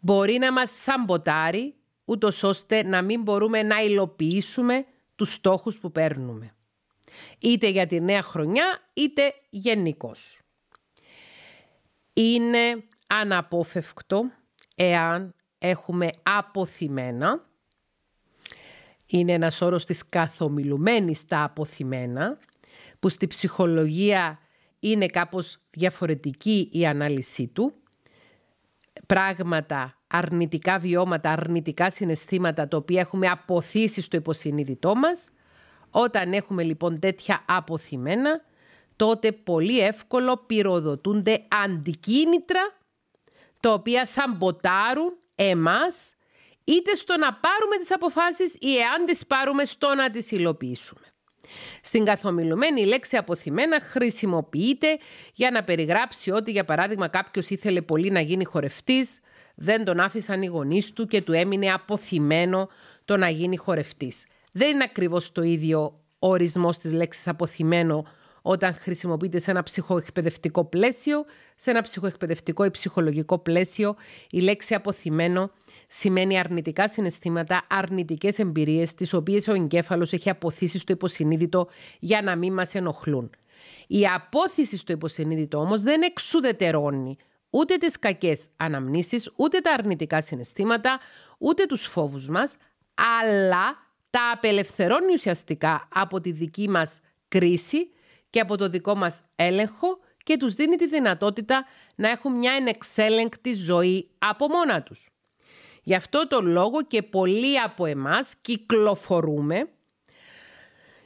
μπορεί 0.01 0.39
να 0.39 0.53
μας 0.53 0.71
σαμποτάρει, 0.71 1.75
ούτως 2.05 2.43
ώστε 2.43 2.83
να 2.83 3.03
μην 3.03 3.23
μπορούμε 3.23 3.63
να 3.63 3.83
υλοποιήσουμε 3.83 4.85
τους 5.15 5.33
στόχους 5.33 5.79
που 5.79 5.93
παίρνουμε 5.93 6.55
είτε 7.39 7.69
για 7.69 7.87
τη 7.87 8.01
νέα 8.01 8.23
χρονιά 8.23 8.81
είτε 8.93 9.35
γενικώς. 9.51 10.41
Είναι 12.13 12.85
αναπόφευκτο 13.07 14.31
εάν 14.77 15.35
έχουμε 15.59 16.11
αποθυμένα, 16.23 17.49
είναι 19.07 19.33
ένας 19.33 19.61
όρος 19.61 19.85
της 19.85 20.09
καθομιλουμένης 20.09 21.25
τα 21.25 21.43
αποθυμένα, 21.43 22.39
που 23.01 23.09
στη 23.09 23.27
ψυχολογία 23.27 24.39
είναι 24.81 25.07
κάπως 25.07 25.59
διαφορετική 25.71 26.69
η 26.73 26.87
ανάλυση 26.87 27.47
του, 27.47 27.75
πράγματα, 29.07 29.99
αρνητικά 30.07 30.79
βιώματα, 30.79 31.31
αρνητικά 31.31 31.91
συναισθήματα, 31.91 32.69
τα 32.69 32.77
οποία 32.77 33.01
έχουμε 33.01 33.27
αποθήσει 33.27 34.01
στο 34.01 34.17
υποσυνείδητό 34.17 34.95
μας, 34.95 35.31
όταν 35.91 36.33
έχουμε 36.33 36.63
λοιπόν 36.63 36.99
τέτοια 36.99 37.45
αποθυμένα, 37.47 38.45
τότε 38.97 39.33
πολύ 39.33 39.81
εύκολο 39.81 40.37
πυροδοτούνται 40.47 41.45
αντικίνητρα 41.65 42.77
τα 43.61 43.73
οποία 43.73 44.05
σαμποτάρουν 44.05 45.17
εμάς 45.35 46.15
είτε 46.65 46.95
στο 46.95 47.17
να 47.17 47.35
πάρουμε 47.35 47.77
τις 47.77 47.93
αποφάσεις 47.93 48.55
ή 48.55 48.77
εάν 48.77 49.07
τις 49.07 49.27
πάρουμε 49.27 49.65
στο 49.65 49.95
να 49.95 50.11
τις 50.11 50.31
υλοποιήσουμε. 50.31 51.01
Στην 51.83 52.05
καθομιλουμένη 52.05 52.81
η 52.81 52.85
λέξη 52.85 53.17
αποθυμένα 53.17 53.81
χρησιμοποιείται 53.81 54.99
για 55.35 55.51
να 55.51 55.65
περιγράψει 55.65 56.31
ότι 56.31 56.51
για 56.51 56.65
παράδειγμα 56.65 57.09
κάποιος 57.09 57.51
ήθελε 57.51 57.83
πολύ 57.83 58.11
να 58.11 58.21
γίνει 58.21 58.45
χορευτής, 58.45 59.21
δεν 59.55 59.85
τον 59.85 60.01
άφησαν 60.01 60.43
οι 60.43 60.47
γονείς 60.47 60.93
του 60.93 61.07
και 61.07 61.23
του 61.23 61.33
έμεινε 61.33 61.73
αποθυμένο 61.73 62.69
το 63.05 63.17
να 63.17 63.29
γίνει 63.29 63.57
χορευτής. 63.57 64.27
Δεν 64.53 64.69
είναι 64.69 64.85
ακριβώς 64.85 65.33
το 65.33 65.43
ίδιο 65.43 66.01
ο 66.19 66.29
ορισμός 66.29 66.79
της 66.79 66.93
λέξης 66.93 67.29
αποθυμένο 67.29 68.07
όταν 68.43 68.75
χρησιμοποιείται 68.75 69.39
σε 69.39 69.51
ένα 69.51 69.63
ψυχοεκπαιδευτικό 69.63 70.65
πλαίσιο. 70.65 71.25
Σε 71.57 71.71
ένα 71.71 71.81
ψυχοεκπαιδευτικό 71.81 72.65
ή 72.65 72.71
ψυχολογικό 72.71 73.39
πλαίσιο 73.39 73.97
η 74.31 74.41
λέξη 74.41 74.75
αποθυμένο 74.75 75.51
σημαίνει 75.87 76.39
αρνητικά 76.39 76.89
συναισθήματα, 76.89 77.67
αρνητικές 77.69 78.39
εμπειρίες 78.39 78.95
τις 78.95 79.13
οποίες 79.13 79.49
ο 79.49 79.55
εγκέφαλος 79.55 80.13
έχει 80.13 80.31
αποθήσει 80.31 80.79
στο 80.79 80.93
υποσυνείδητο 80.93 81.69
για 81.99 82.23
να 82.23 82.37
μην 82.37 82.53
μας 82.53 82.75
ενοχλούν. 82.75 83.31
Η 83.87 84.07
απόθυση 84.07 84.77
στο 84.77 84.93
υποσυνείδητο 84.93 85.59
όμως 85.59 85.83
δεν 85.83 86.03
εξουδετερώνει 86.03 87.17
ούτε 87.51 87.77
τις 87.77 87.99
κακές 87.99 88.47
αναμνήσεις, 88.57 89.33
ούτε 89.37 89.61
τα 89.61 89.73
αρνητικά 89.73 90.21
συναισθήματα, 90.21 90.99
ούτε 91.39 91.67
τους 91.67 91.87
φόβους 91.87 92.29
μας, 92.29 92.57
αλλά 93.21 93.90
τα 94.11 94.31
απελευθερώνει 94.35 95.13
ουσιαστικά 95.13 95.89
από 95.95 96.21
τη 96.21 96.33
δική 96.33 96.69
μας 96.69 97.01
κρίση 97.29 97.91
και 98.31 98.41
από 98.41 98.57
το 98.57 98.69
δικό 98.69 98.95
μας 98.95 99.23
έλεγχο 99.37 99.99
και 100.23 100.37
τους 100.37 100.55
δίνει 100.55 100.77
τη 100.77 100.89
δυνατότητα 100.89 101.67
να 101.95 102.11
έχουν 102.11 102.39
μια 102.39 102.53
ενεξέλεγκτη 102.53 103.55
ζωή 103.55 104.11
από 104.19 104.49
μόνα 104.49 104.83
τους. 104.83 105.09
Γι' 105.83 105.95
αυτό 105.95 106.27
το 106.29 106.41
λόγο 106.41 106.83
και 106.83 107.03
πολλοί 107.03 107.61
από 107.61 107.85
εμάς 107.85 108.35
κυκλοφορούμε, 108.41 109.69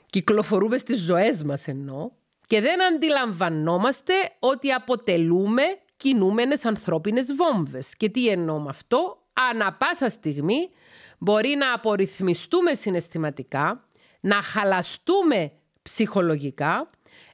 κυκλοφορούμε 0.07 0.77
στις 0.77 1.01
ζωές 1.03 1.43
μας 1.43 1.69
εννοώ, 1.69 2.11
και 2.47 2.61
δεν 2.61 2.83
αντιλαμβανόμαστε 2.83 4.15
ότι 4.39 4.73
αποτελούμε 4.73 5.63
κινούμενες 5.97 6.65
ανθρώπινες 6.65 7.35
βόμβες. 7.35 7.97
Και 7.97 8.09
τι 8.09 8.29
εννοώ 8.29 8.59
με 8.59 8.69
αυτό, 8.69 9.23
ανα 9.33 9.73
πάσα 9.73 10.09
στιγμή 10.09 10.71
μπορεί 11.19 11.55
να 11.59 11.73
απορριθμιστούμε 11.73 12.75
συναισθηματικά, 12.75 13.85
να 14.21 14.43
χαλαστούμε 14.43 15.53
ψυχολογικά, 15.83 16.87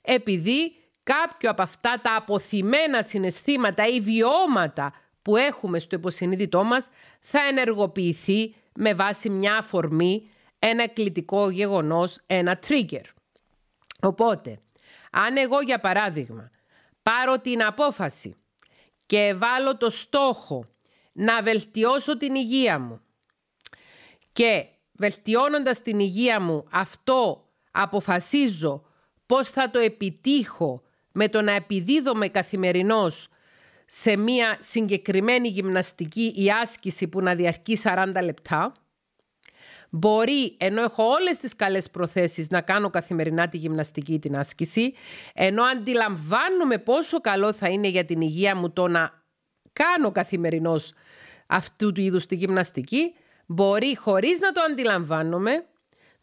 επειδή 0.03 0.75
κάποιο 1.03 1.51
από 1.51 1.63
αυτά 1.63 2.01
τα 2.03 2.17
αποθυμένα 2.17 3.03
συναισθήματα 3.03 3.87
ή 3.87 4.01
βιώματα 4.01 4.93
που 5.23 5.37
έχουμε 5.37 5.79
στο 5.79 5.97
υποσυνείδητό 5.97 6.65
μας 6.65 6.89
θα 7.21 7.41
ενεργοποιηθεί 7.49 8.55
με 8.79 8.95
βάση 8.95 9.31
μια 9.31 9.57
αφορμή, 9.57 10.31
ένα 10.59 10.89
κλητικό 10.89 11.51
γεγονός, 11.51 12.19
ένα 12.27 12.59
trigger. 12.67 13.05
Οπότε, 14.01 14.59
αν 15.11 15.37
εγώ 15.37 15.61
για 15.61 15.81
παράδειγμα 15.81 16.51
πάρω 17.03 17.39
την 17.39 17.65
απόφαση 17.65 18.35
και 19.07 19.35
βάλω 19.37 19.77
το 19.77 19.91
στόχο 19.91 20.65
να 21.13 21.43
βελτιώσω 21.43 22.17
την 22.17 22.35
υγεία 22.35 22.79
μου 22.79 23.01
και 24.33 24.67
βελτιώνοντας 24.93 25.83
την 25.83 25.99
υγεία 25.99 26.41
μου 26.41 26.67
αυτό 26.71 27.49
αποφασίζω 27.71 28.85
πώς 29.27 29.51
θα 29.51 29.71
το 29.71 29.79
επιτύχω 29.79 30.83
με 31.13 31.29
το 31.29 31.43
να 31.43 31.53
επιδίδομαι 31.53 32.29
καθημερινώς 32.29 33.29
σε 33.87 34.17
μία 34.17 34.57
συγκεκριμένη 34.61 35.49
γυμναστική 35.49 36.33
ή 36.37 36.51
άσκηση 36.51 37.09
που 37.09 37.21
να 37.21 37.35
διαρκεί 37.35 37.79
40 37.85 38.13
λεπτά, 38.23 38.73
Μπορεί, 39.91 40.57
ενώ 40.59 40.83
έχω 40.83 41.05
όλες 41.05 41.39
τις 41.39 41.57
καλές 41.57 41.91
προθέσεις 41.91 42.49
να 42.49 42.61
κάνω 42.61 42.91
καθημερινά 42.91 43.49
τη 43.49 43.57
γυμναστική 43.57 44.19
την 44.19 44.37
άσκηση, 44.37 44.95
ενώ 45.35 45.63
αντιλαμβάνομαι 45.63 46.79
πόσο 46.79 47.21
καλό 47.21 47.53
θα 47.53 47.69
είναι 47.69 47.89
για 47.89 48.05
την 48.05 48.21
υγεία 48.21 48.57
μου 48.57 48.71
το 48.71 48.89
να 48.89 49.23
κάνω 49.73 50.13
καθημερινώς 50.13 50.93
αυτού 51.47 51.93
του 51.93 52.01
είδους 52.01 52.27
τη 52.27 52.35
γυμναστική, 52.35 53.15
μπορεί 53.53 53.97
χωρίς 53.97 54.39
να 54.39 54.53
το 54.53 54.61
αντιλαμβάνομαι, 54.71 55.65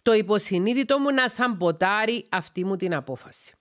το 0.02 0.14
υποσυνείδητο 0.14 1.00
μου 1.00 1.14
να 1.14 1.28
σαμποτάρει 1.28 2.26
αυτή 2.30 2.66
μου 2.66 2.76
την 2.76 2.96
απόφαση. 2.96 3.54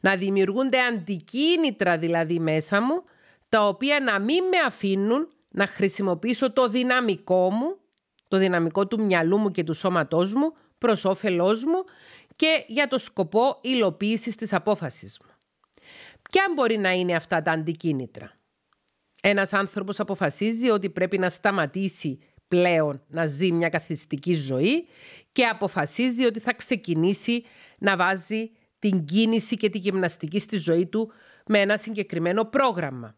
Να 0.00 0.16
δημιουργούνται 0.16 0.80
αντικίνητρα 0.80 1.98
δηλαδή 1.98 2.38
μέσα 2.38 2.80
μου, 2.80 3.02
τα 3.48 3.66
οποία 3.66 4.00
να 4.00 4.18
μην 4.18 4.44
με 4.44 4.58
αφήνουν 4.66 5.28
να 5.50 5.66
χρησιμοποιήσω 5.66 6.52
το 6.52 6.68
δυναμικό 6.68 7.50
μου, 7.50 7.76
το 8.28 8.38
δυναμικό 8.38 8.86
του 8.86 9.04
μυαλού 9.04 9.38
μου 9.38 9.50
και 9.50 9.64
του 9.64 9.74
σώματός 9.74 10.34
μου, 10.34 10.52
προς 10.78 11.04
όφελός 11.04 11.64
μου 11.64 11.84
και 12.36 12.64
για 12.66 12.88
το 12.88 12.98
σκοπό 12.98 13.58
υλοποίησης 13.60 14.36
της 14.36 14.52
απόφασης 14.52 15.20
μου. 15.24 15.30
Ποια 16.30 16.44
μπορεί 16.54 16.78
να 16.78 16.90
είναι 16.90 17.14
αυτά 17.14 17.42
τα 17.42 17.50
αντικίνητρα; 17.52 18.32
Ένας 19.22 19.52
άνθρωπος 19.52 20.00
αποφασίζει 20.00 20.70
ότι 20.70 20.90
πρέπει 20.90 21.18
να 21.18 21.28
σταματήσει 21.28 22.18
πλέον 22.48 23.02
να 23.08 23.26
ζει 23.26 23.52
μια 23.52 23.68
καθιστική 23.68 24.34
ζωή 24.34 24.86
και 25.32 25.44
αποφασίζει 25.44 26.24
ότι 26.24 26.40
θα 26.40 26.54
ξεκινήσει 26.54 27.44
να 27.78 27.96
βάζει 27.96 28.50
την 28.78 29.04
κίνηση 29.04 29.56
και 29.56 29.68
τη 29.68 29.78
γυμναστική 29.78 30.38
στη 30.38 30.56
ζωή 30.56 30.86
του 30.86 31.12
με 31.46 31.60
ένα 31.60 31.76
συγκεκριμένο 31.76 32.44
πρόγραμμα. 32.44 33.14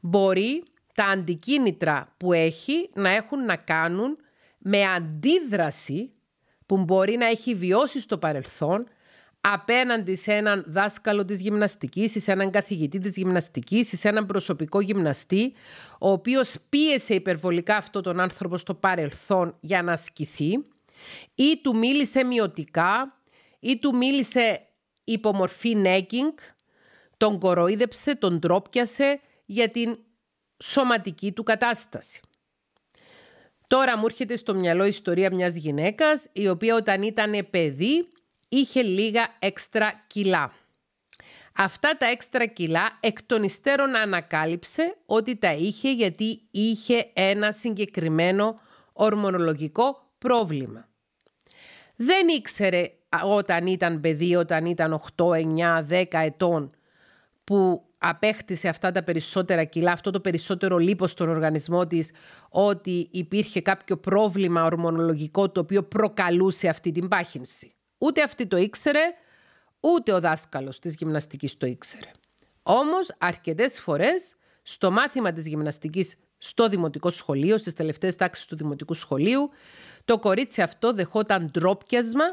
Μπορεί 0.00 0.62
τα 0.94 1.04
αντικίνητρα 1.04 2.14
που 2.16 2.32
έχει 2.32 2.90
να 2.94 3.08
έχουν 3.08 3.44
να 3.44 3.56
κάνουν 3.56 4.18
με 4.58 4.84
αντίδραση 4.84 6.12
που 6.66 6.76
μπορεί 6.76 7.16
να 7.16 7.26
έχει 7.26 7.54
βιώσει 7.54 8.00
στο 8.00 8.18
παρελθόν 8.18 8.88
απέναντι 9.52 10.14
σε 10.14 10.32
έναν 10.32 10.64
δάσκαλο 10.66 11.24
της 11.24 11.40
γυμναστικής 11.40 12.14
ή 12.14 12.20
σε 12.20 12.32
έναν 12.32 12.50
καθηγητή 12.50 12.98
της 12.98 13.16
γυμναστικής 13.16 13.92
ή 13.92 13.96
σε 13.96 14.08
έναν 14.08 14.26
προσωπικό 14.26 14.80
γυμναστή 14.80 15.52
ο 15.98 16.10
οποίος 16.10 16.56
πίεσε 16.68 17.14
υπερβολικά 17.14 17.76
αυτό 17.76 18.00
τον 18.00 18.20
άνθρωπο 18.20 18.56
στο 18.56 18.74
παρελθόν 18.74 19.56
για 19.60 19.82
να 19.82 19.92
ασκηθεί 19.92 20.50
ή 21.34 21.60
του 21.62 21.76
μίλησε 21.76 22.24
μειωτικά 22.24 23.18
ή 23.60 23.78
του 23.78 23.96
μίλησε 23.96 24.60
υπομορφή 25.04 25.74
νέκινγκ, 25.74 26.32
τον 27.16 27.38
κοροϊδέψε, 27.38 28.14
τον 28.14 28.40
τρόπιασε 28.40 29.20
για 29.44 29.68
την 29.68 29.98
σωματική 30.62 31.32
του 31.32 31.42
κατάσταση. 31.42 32.20
Τώρα 33.66 33.98
μου 33.98 34.04
έρχεται 34.08 34.36
στο 34.36 34.54
μυαλό 34.54 34.84
η 34.84 34.88
ιστορία 34.88 35.34
μιας 35.34 35.56
γυναίκας 35.56 36.26
η 36.32 36.48
οποία 36.48 36.74
όταν 36.74 37.02
ήταν 37.02 37.46
παιδί 37.50 38.08
είχε 38.56 38.82
λίγα 38.82 39.36
έξτρα 39.38 40.04
κιλά. 40.06 40.52
Αυτά 41.56 41.96
τα 41.96 42.06
έξτρα 42.06 42.46
κιλά 42.46 42.98
εκ 43.00 43.22
των 43.22 43.42
υστέρων 43.42 43.96
ανακάλυψε 43.96 44.96
ότι 45.06 45.36
τα 45.36 45.52
είχε 45.52 45.92
γιατί 45.92 46.40
είχε 46.50 47.10
ένα 47.12 47.52
συγκεκριμένο 47.52 48.60
ορμονολογικό 48.92 50.10
πρόβλημα. 50.18 50.88
Δεν 51.96 52.28
ήξερε 52.28 52.90
όταν 53.24 53.66
ήταν 53.66 54.00
παιδί, 54.00 54.36
όταν 54.36 54.66
ήταν 54.66 55.02
8, 55.16 55.24
9, 55.24 55.86
10 55.88 56.04
ετών 56.10 56.70
που 57.44 57.84
απέκτησε 57.98 58.68
αυτά 58.68 58.90
τα 58.90 59.02
περισσότερα 59.02 59.64
κιλά, 59.64 59.92
αυτό 59.92 60.10
το 60.10 60.20
περισσότερο 60.20 60.78
λίπος 60.78 61.10
στον 61.10 61.28
οργανισμό 61.28 61.86
της, 61.86 62.12
ότι 62.48 63.08
υπήρχε 63.10 63.60
κάποιο 63.60 63.96
πρόβλημα 63.96 64.64
ορμονολογικό 64.64 65.50
το 65.50 65.60
οποίο 65.60 65.82
προκαλούσε 65.82 66.68
αυτή 66.68 66.92
την 66.92 67.08
πάχυνση. 67.08 67.74
Ούτε 68.04 68.22
αυτή 68.22 68.46
το 68.46 68.56
ήξερε, 68.56 69.00
ούτε 69.80 70.12
ο 70.12 70.20
δάσκαλος 70.20 70.78
της 70.78 70.94
γυμναστικής 70.94 71.56
το 71.56 71.66
ήξερε. 71.66 72.10
Όμως, 72.62 73.14
αρκετές 73.18 73.80
φορές, 73.80 74.34
στο 74.62 74.90
μάθημα 74.90 75.32
της 75.32 75.46
γυμναστικής 75.46 76.16
στο 76.38 76.68
δημοτικό 76.68 77.10
σχολείο, 77.10 77.58
στις 77.58 77.74
τελευταίες 77.74 78.16
τάξεις 78.16 78.46
του 78.46 78.56
δημοτικού 78.56 78.94
σχολείου, 78.94 79.50
το 80.04 80.18
κορίτσι 80.18 80.62
αυτό 80.62 80.92
δεχόταν 80.92 81.50
ντρόπιασμα 81.50 82.24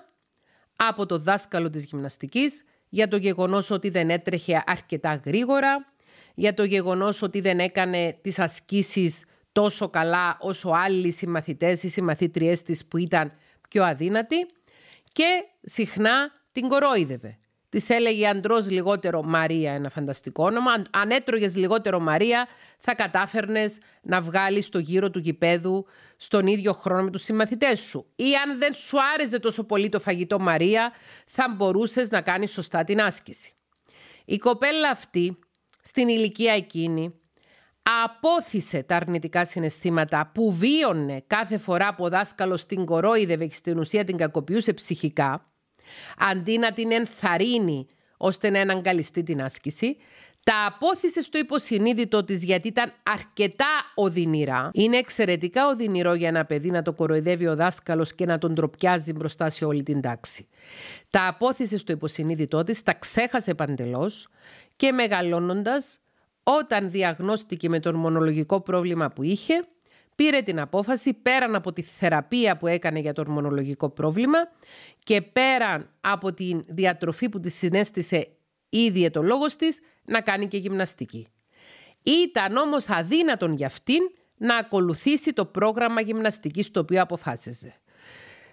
από 0.76 1.06
το 1.06 1.18
δάσκαλο 1.18 1.70
της 1.70 1.86
γυμναστικής 1.86 2.64
για 2.90 3.08
το 3.08 3.18
γεγονός 3.18 3.70
ότι 3.70 3.90
δεν 3.90 4.10
έτρεχε 4.10 4.64
αρκετά 4.66 5.22
γρήγορα, 5.26 5.94
για 6.36 6.54
το 6.54 6.64
γεγονός 6.64 7.22
ότι 7.22 7.42
δεν 7.42 7.60
έκανε 7.60 8.18
τις 8.22 8.40
ασκήσεις 8.40 9.26
τόσο 9.52 9.90
καλά 9.90 10.38
όσο 10.40 10.70
άλλοι 10.70 11.12
συμμαθητές 11.12 11.84
ή 11.84 11.90
συμμαθήτριές 11.90 12.62
της 12.62 12.86
που 12.86 12.98
ήταν 12.98 13.34
πιο 13.70 13.84
αδύνατοι 13.84 14.46
και 15.12 15.44
συχνά 15.62 16.32
την 16.52 16.68
κορόιδευε. 16.68 17.36
Της 17.70 17.90
έλεγε 17.90 18.28
αντρός 18.28 18.70
λιγότερο 18.70 19.24
Μαρία, 19.24 19.74
ένα 19.74 19.90
φανταστικό 19.90 20.44
όνομα. 20.44 20.72
Αν 20.92 21.10
έτρωγες 21.10 21.56
λιγότερο 21.56 22.00
Μαρία, 22.00 22.48
θα 22.78 22.96
κατάφερνες 22.96 23.80
να 24.02 24.22
βγάλεις 24.22 24.70
το 24.70 24.80
γύρο 24.80 25.10
του 25.10 25.20
γηπέδου 25.20 25.86
στον 26.18 26.48
ίδιο 26.48 26.74
χρόνο 26.74 27.04
με 27.04 27.12
τους 27.12 27.24
συμμαθητές 27.24 27.80
σου. 27.80 28.06
Ή 28.16 28.36
αν 28.36 28.58
δεν 28.58 28.74
σου 28.74 28.98
άρεσε 29.14 29.40
τόσο 29.40 29.64
πολύ 29.64 29.90
το 29.90 30.00
φαγητό 30.00 30.40
Μαρία, 30.40 30.92
θα 31.26 31.54
μπορούσες 31.56 32.10
να 32.10 32.22
κάνεις 32.22 32.52
σωστά 32.52 32.84
την 32.84 33.02
άσκηση. 33.02 33.54
Η 34.26 34.38
κοπέλα 34.38 34.90
αυτή, 34.90 35.40
στην 35.82 36.08
ηλικία 36.08 36.54
εκείνη, 36.54 37.21
απόθυσε 38.04 38.84
τα 38.84 38.96
αρνητικά 38.96 39.46
συναισθήματα 39.46 40.32
που 40.34 40.54
βίωνε 40.54 41.24
κάθε 41.28 41.58
φορά 41.58 41.96
που 41.96 42.04
ο 42.04 42.10
δάσκαλος 42.10 42.66
την 42.66 42.86
κορόιδευε 42.86 43.46
και 43.46 43.56
στην 43.56 43.80
ουσία 43.80 44.04
την 44.04 44.18
κακοποιούσε 44.18 44.74
ψυχικά 44.74 45.46
αντί 46.18 46.58
να 46.58 46.74
την 46.74 46.92
ενθαρρύνει 46.92 47.88
ώστε 48.18 48.50
να 48.50 48.60
εναγκαλιστεί 48.60 49.24
την 49.24 49.42
άσκηση, 49.42 49.98
τα 50.44 50.66
απόθυσε 50.66 51.22
στο 51.22 51.38
υποσυνείδητο 51.38 52.24
της 52.24 52.44
γιατί 52.44 52.68
ήταν 52.68 52.94
αρκετά 53.04 53.92
οδυνηρά. 53.96 54.70
Είναι 54.74 54.98
εξαιρετικά 54.98 55.68
οδυνηρό 55.68 56.14
για 56.14 56.28
ένα 56.28 56.46
παιδί 56.46 56.70
να 56.70 56.82
το 56.82 56.94
κοροϊδεύει 56.94 57.48
ο 57.48 57.56
δάσκαλος 57.56 58.14
και 58.14 58.26
να 58.26 58.38
τον 58.38 58.56
τροπιάζει 58.56 59.14
μπροστά 59.14 59.50
σε 59.50 59.66
όλη 59.66 59.84
την 59.84 60.02
τάξη. 60.02 60.48
Τα 61.10 61.28
απόθυσε 61.28 61.78
στο 61.78 61.92
υποσυνείδητό 61.92 62.64
της, 62.64 62.84
τα 62.84 62.94
ξέχασε 62.94 63.54
παντελώς 63.54 64.28
και 64.76 64.92
μεγαλώνοντας, 64.92 66.00
όταν 66.44 66.92
διαγνώστηκε 66.92 67.70
με 67.70 67.80
τον 67.80 67.96
μονολογικό 67.96 68.62
πρόβλημα 68.62 69.10
που 69.10 69.24
είχε, 69.24 69.64
πήρε 70.16 70.42
την 70.42 70.60
απόφαση 70.60 71.14
πέραν 71.14 71.56
από 71.56 71.74
τη 71.74 71.82
θεραπεία 71.82 72.58
που 72.58 72.68
έκανε 72.68 73.00
για 73.00 73.14
το 73.14 73.22
ορμονολογικό 73.22 73.90
πρόβλημα 73.90 74.38
και 75.04 75.22
πέραν 75.22 75.90
από 76.02 76.34
τη 76.34 76.56
διατροφή 76.68 77.30
που 77.30 77.40
τη 77.40 77.50
συνέστησε 77.50 78.28
η 78.70 79.12
λόγος 79.16 79.56
της 79.56 79.80
να 80.06 80.22
κάνει 80.22 80.48
και 80.48 80.58
γυμναστική. 80.58 81.28
Ήταν 82.04 82.58
όμως 82.58 82.90
αδύνατον 82.90 83.54
για 83.54 83.68
αυτήν 83.68 84.00
να 84.38 84.56
ακολουθήσει 84.56 85.34
το 85.34 85.46
πρόγραμμα 85.46 86.02
γυμναστικής 86.02 86.72
το 86.72 86.80
οποίο 86.80 87.02
αποφάσιζε. 87.02 87.74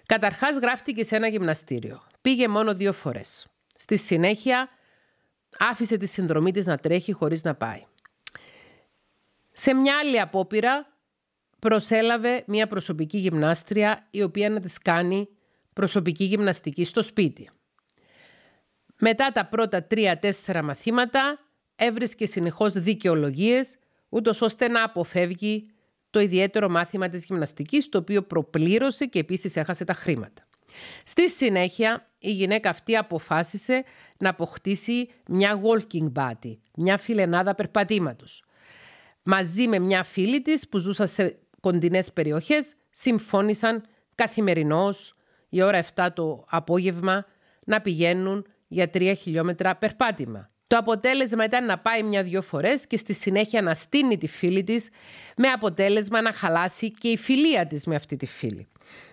Καταρχάς 0.05 0.57
γράφτηκε 0.57 1.03
σε 1.03 1.15
ένα 1.15 1.27
γυμναστήριο. 1.27 2.01
Πήγε 2.21 2.47
μόνο 2.47 2.75
δύο 2.75 2.93
φορές. 2.93 3.47
Στη 3.75 3.97
συνέχεια 3.97 4.69
άφησε 5.57 5.97
τη 5.97 6.05
συνδρομή 6.05 6.51
της 6.51 6.65
να 6.65 6.77
τρέχει 6.77 7.11
χωρίς 7.11 7.43
να 7.43 7.55
πάει. 7.55 7.85
Σε 9.51 9.73
μια 9.73 9.97
άλλη 9.97 10.19
απόπειρα 10.19 10.87
προσέλαβε 11.59 12.43
μια 12.47 12.67
προσωπική 12.67 13.17
γυμνάστρια 13.17 14.07
η 14.11 14.23
οποία 14.23 14.49
να 14.49 14.61
της 14.61 14.77
κάνει 14.77 15.27
προσωπική 15.73 16.23
γυμναστική 16.23 16.85
στο 16.85 17.01
σπίτι. 17.01 17.49
Μετά 18.99 19.31
τα 19.31 19.45
πρώτα 19.45 19.83
τρία-τέσσερα 19.83 20.63
μαθήματα 20.63 21.39
έβρισκε 21.75 22.25
συνεχώς 22.25 22.73
δικαιολογίες 22.73 23.77
ούτως 24.09 24.41
ώστε 24.41 24.67
να 24.67 24.83
αποφεύγει 24.83 25.71
το 26.09 26.19
ιδιαίτερο 26.19 26.69
μάθημα 26.69 27.09
της 27.09 27.25
γυμναστικής 27.25 27.89
το 27.89 27.97
οποίο 27.97 28.21
προπλήρωσε 28.23 29.05
και 29.05 29.19
επίσης 29.19 29.55
έχασε 29.55 29.83
τα 29.83 29.93
χρήματα. 29.93 30.47
Στη 31.03 31.29
συνέχεια 31.29 32.08
η 32.19 32.31
γυναίκα 32.31 32.69
αυτή 32.69 32.95
αποφάσισε 32.95 33.83
να 34.17 34.29
αποκτήσει 34.29 35.09
μια 35.27 35.61
walking 35.63 36.11
body, 36.13 36.57
μια 36.77 36.97
φιλενάδα 36.97 37.55
περπατήματος. 37.55 38.43
Μαζί 39.23 39.67
με 39.67 39.79
μια 39.79 40.03
φίλη 40.03 40.41
της 40.41 40.67
που 40.69 40.77
ζούσα 40.77 41.05
σε 41.05 41.39
κοντινές 41.59 42.13
περιοχές 42.13 42.75
συμφώνησαν 42.89 43.83
καθημερινώς 44.15 45.15
η 45.49 45.61
ώρα 45.61 45.83
7 45.95 46.07
το 46.13 46.45
απόγευμα 46.49 47.25
να 47.65 47.81
πηγαίνουν 47.81 48.45
για 48.67 48.89
3 48.93 49.13
χιλιόμετρα 49.17 49.75
περπάτημα. 49.75 50.49
Το 50.67 50.77
αποτέλεσμα 50.77 51.43
ήταν 51.43 51.65
να 51.65 51.79
πάει 51.79 52.03
μια-δυο 52.03 52.41
φορές 52.41 52.87
και 52.87 52.97
στη 52.97 53.13
συνέχεια 53.13 53.61
να 53.61 53.73
στείνει 53.73 54.17
τη 54.17 54.27
φίλη 54.27 54.63
της 54.63 54.89
με 55.37 55.47
αποτέλεσμα 55.47 56.21
να 56.21 56.31
χαλάσει 56.31 56.91
και 56.91 57.07
η 57.07 57.17
φιλία 57.17 57.67
της 57.67 57.85
με 57.85 57.95
αυτή 57.95 58.15
τη 58.15 58.25
φίλη. 58.25 58.67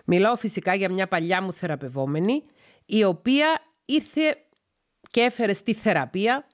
Μιλάω 0.05 0.35
φυσικά 0.35 0.75
για 0.75 0.91
μια 0.91 1.07
παλιά 1.07 1.41
μου 1.41 1.53
θεραπευόμενη 1.53 2.43
η 2.89 3.03
οποία 3.03 3.61
ήρθε 3.85 4.37
και 5.11 5.21
έφερε 5.21 5.53
στη 5.53 5.73
θεραπεία 5.73 6.47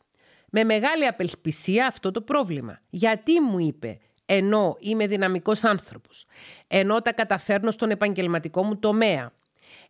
με 0.49 0.63
μεγάλη 0.63 1.05
απελπισία 1.05 1.87
αυτό 1.87 2.11
το 2.11 2.21
πρόβλημα. 2.21 2.79
Γιατί 2.89 3.39
μου 3.39 3.59
είπε 3.59 3.99
ενώ 4.25 4.75
είμαι 4.79 5.07
δυναμικός 5.07 5.63
άνθρωπος, 5.63 6.25
ενώ 6.67 7.01
τα 7.01 7.13
καταφέρνω 7.13 7.71
στον 7.71 7.89
επαγγελματικό 7.89 8.63
μου 8.63 8.77
τομέα, 8.79 9.33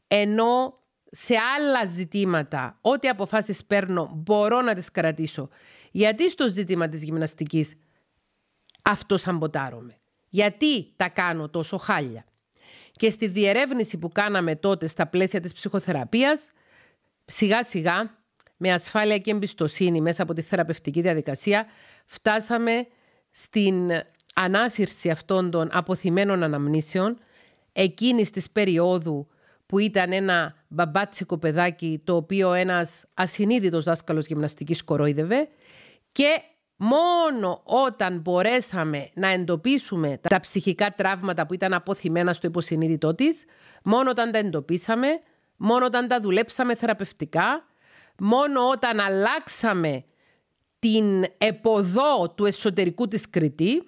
ενώ 0.07 0.79
σε 1.09 1.35
άλλα 1.57 1.85
ζητήματα, 1.85 2.77
ό,τι 2.81 3.07
αποφάσεις 3.07 3.65
παίρνω, 3.65 4.11
μπορώ 4.15 4.61
να 4.61 4.73
τις 4.73 4.91
κρατήσω. 4.91 5.49
Γιατί 5.91 6.29
στο 6.29 6.49
ζήτημα 6.49 6.89
της 6.89 7.03
γυμναστικής 7.03 7.75
αυτό 8.81 9.17
σαμποτάρομαι; 9.17 9.97
Γιατί 10.29 10.93
τα 10.95 11.09
κάνω 11.09 11.49
τόσο 11.49 11.77
χάλια; 11.77 12.25
Και 13.03 13.09
στη 13.09 13.27
διερεύνηση 13.27 13.97
που 13.97 14.09
κάναμε 14.09 14.55
τότε 14.55 14.87
στα 14.87 15.07
πλαίσια 15.07 15.39
της 15.39 15.53
ψυχοθεραπείας, 15.53 16.51
σιγά 17.25 17.63
σιγά, 17.63 18.17
με 18.57 18.71
ασφάλεια 18.71 19.17
και 19.17 19.31
εμπιστοσύνη 19.31 20.01
μέσα 20.01 20.23
από 20.23 20.33
τη 20.33 20.41
θεραπευτική 20.41 21.01
διαδικασία, 21.01 21.65
φτάσαμε 22.05 22.87
στην 23.31 23.91
ανάσυρση 24.35 25.09
αυτών 25.09 25.51
των 25.51 25.69
αποθυμένων 25.71 26.43
αναμνήσεων, 26.43 27.17
εκείνης 27.73 28.29
της 28.29 28.49
περίοδου 28.49 29.27
που 29.65 29.79
ήταν 29.79 30.11
ένα 30.11 30.55
μπαμπάτσικο 30.67 31.37
παιδάκι 31.37 32.01
το 32.03 32.15
οποίο 32.15 32.53
ένας 32.53 33.05
ασυνείδητος 33.13 33.83
δάσκαλος 33.83 34.25
γυμναστικής 34.25 34.83
κορόιδευε 34.83 35.47
και 36.11 36.41
μόνο 36.83 37.61
όταν 37.63 38.19
μπορέσαμε 38.19 39.09
να 39.13 39.27
εντοπίσουμε 39.27 40.19
τα 40.29 40.39
ψυχικά 40.39 40.93
τραύματα 40.93 41.45
που 41.45 41.53
ήταν 41.53 41.73
αποθυμένα 41.73 42.33
στο 42.33 42.47
υποσυνείδητό 42.47 43.15
της, 43.15 43.45
μόνο 43.83 44.09
όταν 44.09 44.31
τα 44.31 44.37
εντοπίσαμε, 44.37 45.07
μόνο 45.57 45.85
όταν 45.85 46.07
τα 46.07 46.19
δουλέψαμε 46.19 46.75
θεραπευτικά, 46.75 47.65
μόνο 48.19 48.69
όταν 48.69 48.99
αλλάξαμε 48.99 50.03
την 50.79 51.23
εποδό 51.37 52.29
του 52.35 52.45
εσωτερικού 52.45 53.07
της 53.07 53.29
κριτή, 53.29 53.83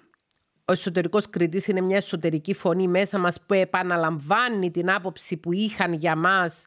ο 0.64 0.72
εσωτερικός 0.72 1.30
κριτής 1.30 1.66
είναι 1.66 1.80
μια 1.80 1.96
εσωτερική 1.96 2.54
φωνή 2.54 2.88
μέσα 2.88 3.18
μας 3.18 3.40
που 3.46 3.54
επαναλαμβάνει 3.54 4.70
την 4.70 4.90
άποψη 4.90 5.36
που 5.36 5.52
είχαν 5.52 5.92
για 5.92 6.16
μας 6.16 6.66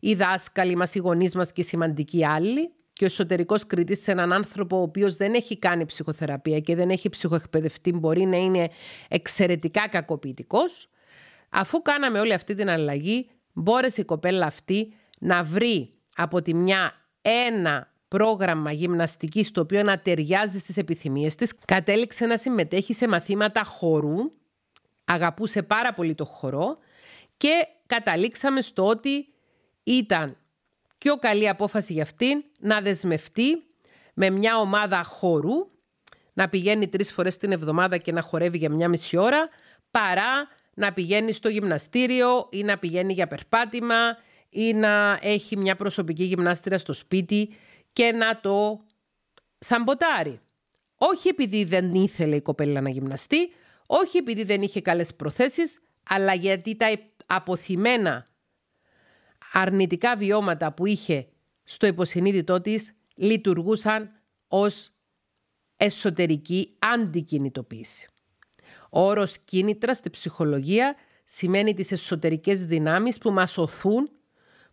οι 0.00 0.14
δάσκαλοι 0.14 0.76
μας, 0.76 0.94
οι 0.94 0.98
γονείς 0.98 1.34
μας 1.34 1.52
και 1.52 1.60
οι 1.60 1.64
σημαντικοί 1.64 2.26
άλλοι. 2.26 2.70
Και 3.00 3.06
ο 3.06 3.08
εσωτερικός 3.08 3.66
κριτής 3.66 4.02
σε 4.02 4.10
έναν 4.10 4.32
άνθρωπο 4.32 4.78
ο 4.78 4.82
οποίος 4.82 5.16
δεν 5.16 5.34
έχει 5.34 5.58
κάνει 5.58 5.86
ψυχοθεραπεία 5.86 6.60
και 6.60 6.74
δεν 6.74 6.90
έχει 6.90 7.08
ψυχοεκπαιδευτεί 7.08 7.92
μπορεί 7.92 8.24
να 8.24 8.36
είναι 8.36 8.68
εξαιρετικά 9.08 9.88
κακοποιητικός. 9.88 10.88
Αφού 11.48 11.82
κάναμε 11.82 12.20
όλη 12.20 12.32
αυτή 12.32 12.54
την 12.54 12.68
αλλαγή, 12.68 13.30
μπόρεσε 13.52 14.00
η 14.00 14.04
κοπέλα 14.04 14.46
αυτή 14.46 14.94
να 15.18 15.42
βρει 15.42 15.90
από 16.16 16.42
τη 16.42 16.54
μια 16.54 16.92
ένα 17.22 17.92
πρόγραμμα 18.08 18.72
γυμναστικής 18.72 19.50
το 19.50 19.60
οποίο 19.60 19.82
να 19.82 19.98
ταιριάζει 19.98 20.58
στις 20.58 20.76
επιθυμίες 20.76 21.34
της. 21.34 21.54
Κατέληξε 21.64 22.26
να 22.26 22.36
συμμετέχει 22.36 22.94
σε 22.94 23.08
μαθήματα 23.08 23.62
χορού, 23.64 24.18
αγαπούσε 25.04 25.62
πάρα 25.62 25.94
πολύ 25.94 26.14
το 26.14 26.24
χορό 26.24 26.78
και 27.36 27.66
καταλήξαμε 27.86 28.60
στο 28.60 28.86
ότι 28.86 29.26
ήταν 29.82 30.36
πιο 31.00 31.16
καλή 31.16 31.48
απόφαση 31.48 31.92
για 31.92 32.02
αυτήν 32.02 32.44
να 32.58 32.80
δεσμευτεί 32.80 33.62
με 34.14 34.30
μια 34.30 34.58
ομάδα 34.58 35.02
χορού, 35.02 35.70
να 36.32 36.48
πηγαίνει 36.48 36.88
τρεις 36.88 37.12
φορές 37.12 37.36
την 37.36 37.52
εβδομάδα 37.52 37.96
και 37.96 38.12
να 38.12 38.20
χορεύει 38.20 38.58
για 38.58 38.70
μια 38.70 38.88
μισή 38.88 39.16
ώρα, 39.16 39.48
παρά 39.90 40.48
να 40.74 40.92
πηγαίνει 40.92 41.32
στο 41.32 41.48
γυμναστήριο 41.48 42.48
ή 42.50 42.62
να 42.62 42.78
πηγαίνει 42.78 43.12
για 43.12 43.26
περπάτημα 43.26 44.16
ή 44.48 44.72
να 44.72 45.18
έχει 45.22 45.56
μια 45.56 45.76
προσωπική 45.76 46.24
γυμνάστηρα 46.24 46.78
στο 46.78 46.92
σπίτι 46.92 47.54
και 47.92 48.12
να 48.12 48.40
το 48.40 48.84
σαμποτάρει. 49.58 50.40
Όχι 50.94 51.28
επειδή 51.28 51.64
δεν 51.64 51.94
ήθελε 51.94 52.36
η 52.36 52.40
κοπέλα 52.40 52.80
να 52.80 52.90
γυμναστεί, 52.90 53.52
όχι 53.86 54.16
επειδή 54.16 54.42
δεν 54.44 54.62
είχε 54.62 54.80
καλές 54.80 55.14
προθέσεις, 55.14 55.80
αλλά 56.08 56.34
γιατί 56.34 56.76
τα 56.76 56.86
αποθυμένα 57.26 58.26
αρνητικά 59.52 60.16
βιώματα 60.16 60.72
που 60.72 60.86
είχε 60.86 61.26
στο 61.64 61.86
υποσυνείδητό 61.86 62.60
της 62.60 62.94
λειτουργούσαν 63.14 64.10
ως 64.48 64.90
εσωτερική 65.76 66.76
αντικινητοποίηση. 66.78 68.08
Ο 68.90 69.00
όρος 69.00 69.38
κίνητρα 69.38 69.94
στη 69.94 70.10
ψυχολογία 70.10 70.96
σημαίνει 71.24 71.74
τις 71.74 71.92
εσωτερικές 71.92 72.64
δυνάμεις 72.64 73.18
που 73.18 73.30
μας 73.30 73.58
οθούν 73.58 74.10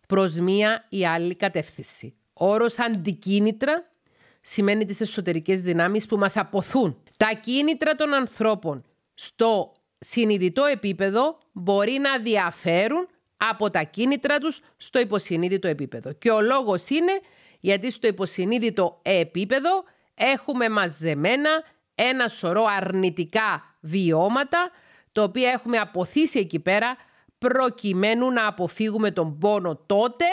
προς 0.06 0.38
μία 0.38 0.86
ή 0.88 1.06
άλλη 1.06 1.34
κατεύθυνση. 1.34 2.14
Ο 2.32 2.48
όρος 2.48 2.78
αντικίνητρα 2.78 3.92
σημαίνει 4.40 4.84
τις 4.84 5.00
εσωτερικές 5.00 5.62
δυνάμεις 5.62 6.06
που 6.06 6.16
μας 6.16 6.36
αποθούν. 6.36 7.02
Τα 7.16 7.40
κίνητρα 7.42 7.94
των 7.94 8.14
ανθρώπων 8.14 8.84
στο 9.14 9.72
συνειδητό 9.98 10.64
επίπεδο 10.64 11.38
μπορεί 11.52 11.98
να 11.98 12.18
διαφέρουν 12.18 13.08
από 13.38 13.70
τα 13.70 13.82
κίνητρα 13.82 14.38
τους 14.38 14.60
στο 14.76 14.98
υποσυνείδητο 14.98 15.68
επίπεδο. 15.68 16.12
Και 16.12 16.30
ο 16.30 16.40
λόγος 16.40 16.88
είναι 16.88 17.20
γιατί 17.60 17.90
στο 17.90 18.06
υποσυνείδητο 18.06 19.00
επίπεδο 19.02 19.84
έχουμε 20.14 20.68
μαζεμένα 20.68 21.64
ένα 21.94 22.28
σωρό 22.28 22.64
αρνητικά 22.64 23.76
βιώματα 23.80 24.70
τα 25.12 25.22
οποία 25.22 25.50
έχουμε 25.50 25.76
αποθήσει 25.76 26.38
εκεί 26.38 26.58
πέρα 26.58 26.96
προκειμένου 27.38 28.30
να 28.30 28.46
αποφύγουμε 28.46 29.10
τον 29.10 29.38
πόνο 29.38 29.76
τότε 29.86 30.24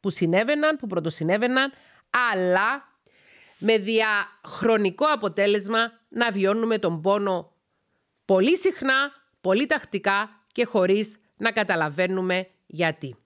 που 0.00 0.10
συνέβαιναν, 0.10 0.76
που 0.76 0.86
πρωτοσυνέβαιναν, 0.86 1.72
αλλά 2.32 2.88
με 3.58 3.78
διαχρονικό 3.78 5.04
αποτέλεσμα 5.12 5.92
να 6.08 6.30
βιώνουμε 6.30 6.78
τον 6.78 7.00
πόνο 7.00 7.52
πολύ 8.24 8.56
συχνά, 8.56 9.12
πολύ 9.40 9.66
τακτικά 9.66 10.44
και 10.52 10.64
χωρίς 10.64 11.18
να 11.42 11.52
καταλαβαίνουμε 11.52 12.48
γιατί. 12.66 13.16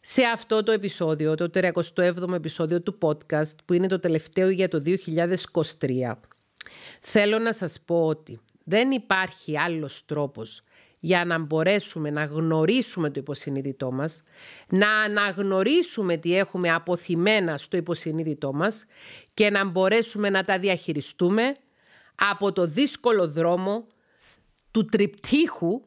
Σε 0.00 0.22
αυτό 0.22 0.62
το 0.62 0.72
επεισόδιο, 0.72 1.34
το 1.34 1.50
37ο 1.54 2.32
επεισόδιο 2.34 2.82
του 2.82 2.98
podcast, 3.00 3.54
που 3.64 3.72
είναι 3.72 3.86
το 3.86 3.98
τελευταίο 3.98 4.50
για 4.50 4.68
το 4.68 4.82
2023, 4.86 6.12
θέλω 7.00 7.38
να 7.38 7.52
σας 7.52 7.80
πω 7.84 8.06
ότι 8.06 8.40
δεν 8.64 8.90
υπάρχει 8.90 9.58
άλλος 9.58 10.04
τρόπος 10.06 10.62
για 10.98 11.24
να 11.24 11.38
μπορέσουμε 11.38 12.10
να 12.10 12.24
γνωρίσουμε 12.24 13.10
το 13.10 13.20
υποσυνείδητό 13.20 13.92
μας, 13.92 14.22
να 14.68 14.90
αναγνωρίσουμε 14.90 16.16
τι 16.16 16.36
έχουμε 16.36 16.70
αποθυμένα 16.70 17.56
στο 17.56 17.76
υποσυνείδητό 17.76 18.52
μας 18.52 18.84
και 19.34 19.50
να 19.50 19.64
μπορέσουμε 19.64 20.30
να 20.30 20.42
τα 20.42 20.58
διαχειριστούμε 20.58 21.56
από 22.14 22.52
το 22.52 22.66
δύσκολο 22.66 23.28
δρόμο 23.28 23.86
του 24.70 24.84
τριπτύχου 24.84 25.82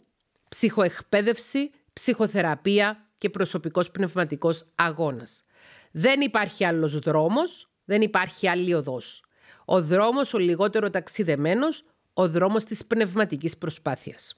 ψυχοεκπαίδευση, 0.55 1.71
ψυχοθεραπεία 1.93 3.05
και 3.17 3.29
προσωπικός 3.29 3.91
πνευματικός 3.91 4.65
αγώνας. 4.75 5.43
Δεν 5.91 6.21
υπάρχει 6.21 6.65
άλλος 6.65 6.99
δρόμος, 6.99 7.69
δεν 7.85 8.01
υπάρχει 8.01 8.47
άλλη 8.47 8.73
οδός. 8.73 9.23
Ο 9.65 9.81
δρόμος 9.81 10.33
ο 10.33 10.37
λιγότερο 10.37 10.89
ταξιδεμένος, 10.89 11.83
ο 12.13 12.29
δρόμος 12.29 12.63
της 12.63 12.85
πνευματικής 12.85 13.57
προσπάθειας. 13.57 14.33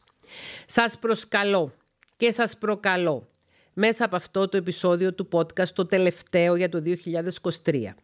Σας 0.66 1.00
προσκαλώ 1.00 1.74
και 2.18 2.32
σας 2.32 2.58
προκαλώ 2.58 3.28
μέσα 3.74 4.06
από 4.06 4.16
αυτό 4.16 4.50
το 4.50 4.58
επεισόδιο 4.58 5.14
του 5.14 5.28
podcast, 5.32 5.70
το 5.74 5.84
τελευταίο 5.84 6.56
για 6.56 6.70
το 6.70 6.82
2023. 6.82 7.96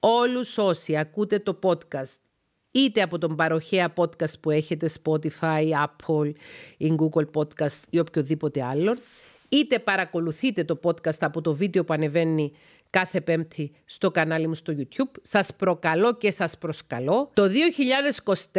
Όλους 0.00 0.58
όσοι 0.58 0.96
ακούτε 0.96 1.38
το 1.38 1.58
podcast, 1.62 2.16
είτε 2.72 3.02
από 3.02 3.18
τον 3.18 3.36
παροχέα 3.36 3.92
podcast 3.96 4.40
που 4.40 4.50
έχετε 4.50 4.90
Spotify, 5.02 5.64
Apple 5.84 6.32
ή 6.76 6.94
Google 6.98 7.26
Podcast 7.34 7.80
ή 7.90 7.98
οποιοδήποτε 7.98 8.62
άλλον, 8.64 8.98
είτε 9.48 9.78
παρακολουθείτε 9.78 10.64
το 10.64 10.80
podcast 10.82 11.18
από 11.20 11.40
το 11.40 11.54
βίντεο 11.54 11.84
που 11.84 11.92
ανεβαίνει 11.92 12.52
κάθε 12.90 13.20
πέμπτη 13.20 13.72
στο 13.84 14.10
κανάλι 14.10 14.46
μου 14.46 14.54
στο 14.54 14.74
YouTube. 14.78 15.20
Σας 15.22 15.54
προκαλώ 15.56 16.14
και 16.14 16.30
σας 16.30 16.58
προσκαλώ 16.58 17.30
το 17.34 17.42
2024 17.42 18.58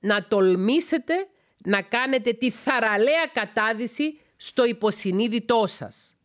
να 0.00 0.26
τολμήσετε 0.28 1.14
να 1.64 1.82
κάνετε 1.82 2.32
τη 2.32 2.50
θαραλέα 2.50 3.26
κατάδυση 3.32 4.18
στο 4.36 4.64
υποσυνείδητό 4.64 5.64
σας 5.66 6.16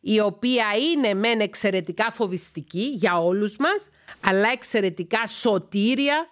η 0.00 0.20
οποία 0.20 0.66
είναι 0.92 1.14
μεν 1.14 1.40
εξαιρετικά 1.40 2.10
φοβιστική 2.10 2.82
για 2.94 3.22
όλους 3.22 3.56
μας, 3.56 3.88
αλλά 4.20 4.50
εξαιρετικά 4.50 5.26
σωτήρια 5.26 6.28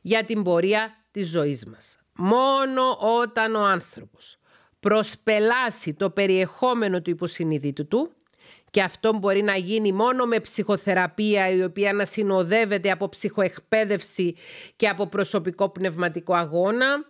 για 0.00 0.24
την 0.24 0.42
πορεία 0.42 1.04
της 1.10 1.28
ζωής 1.28 1.66
μας. 1.66 1.98
Μόνο 2.16 2.98
όταν 3.20 3.54
ο 3.54 3.64
άνθρωπος 3.64 4.38
προσπελάσει 4.80 5.94
το 5.94 6.10
περιεχόμενο 6.10 7.02
του 7.02 7.10
υποσυνείδητου 7.10 7.86
του, 7.86 8.14
και 8.70 8.82
αυτό 8.82 9.18
μπορεί 9.18 9.42
να 9.42 9.56
γίνει 9.56 9.92
μόνο 9.92 10.24
με 10.24 10.40
ψυχοθεραπεία 10.40 11.48
η 11.48 11.62
οποία 11.62 11.92
να 11.92 12.04
συνοδεύεται 12.04 12.90
από 12.90 13.08
ψυχοεκπαίδευση 13.08 14.34
και 14.76 14.88
από 14.88 15.06
προσωπικό 15.06 15.68
πνευματικό 15.68 16.34
αγώνα, 16.34 17.04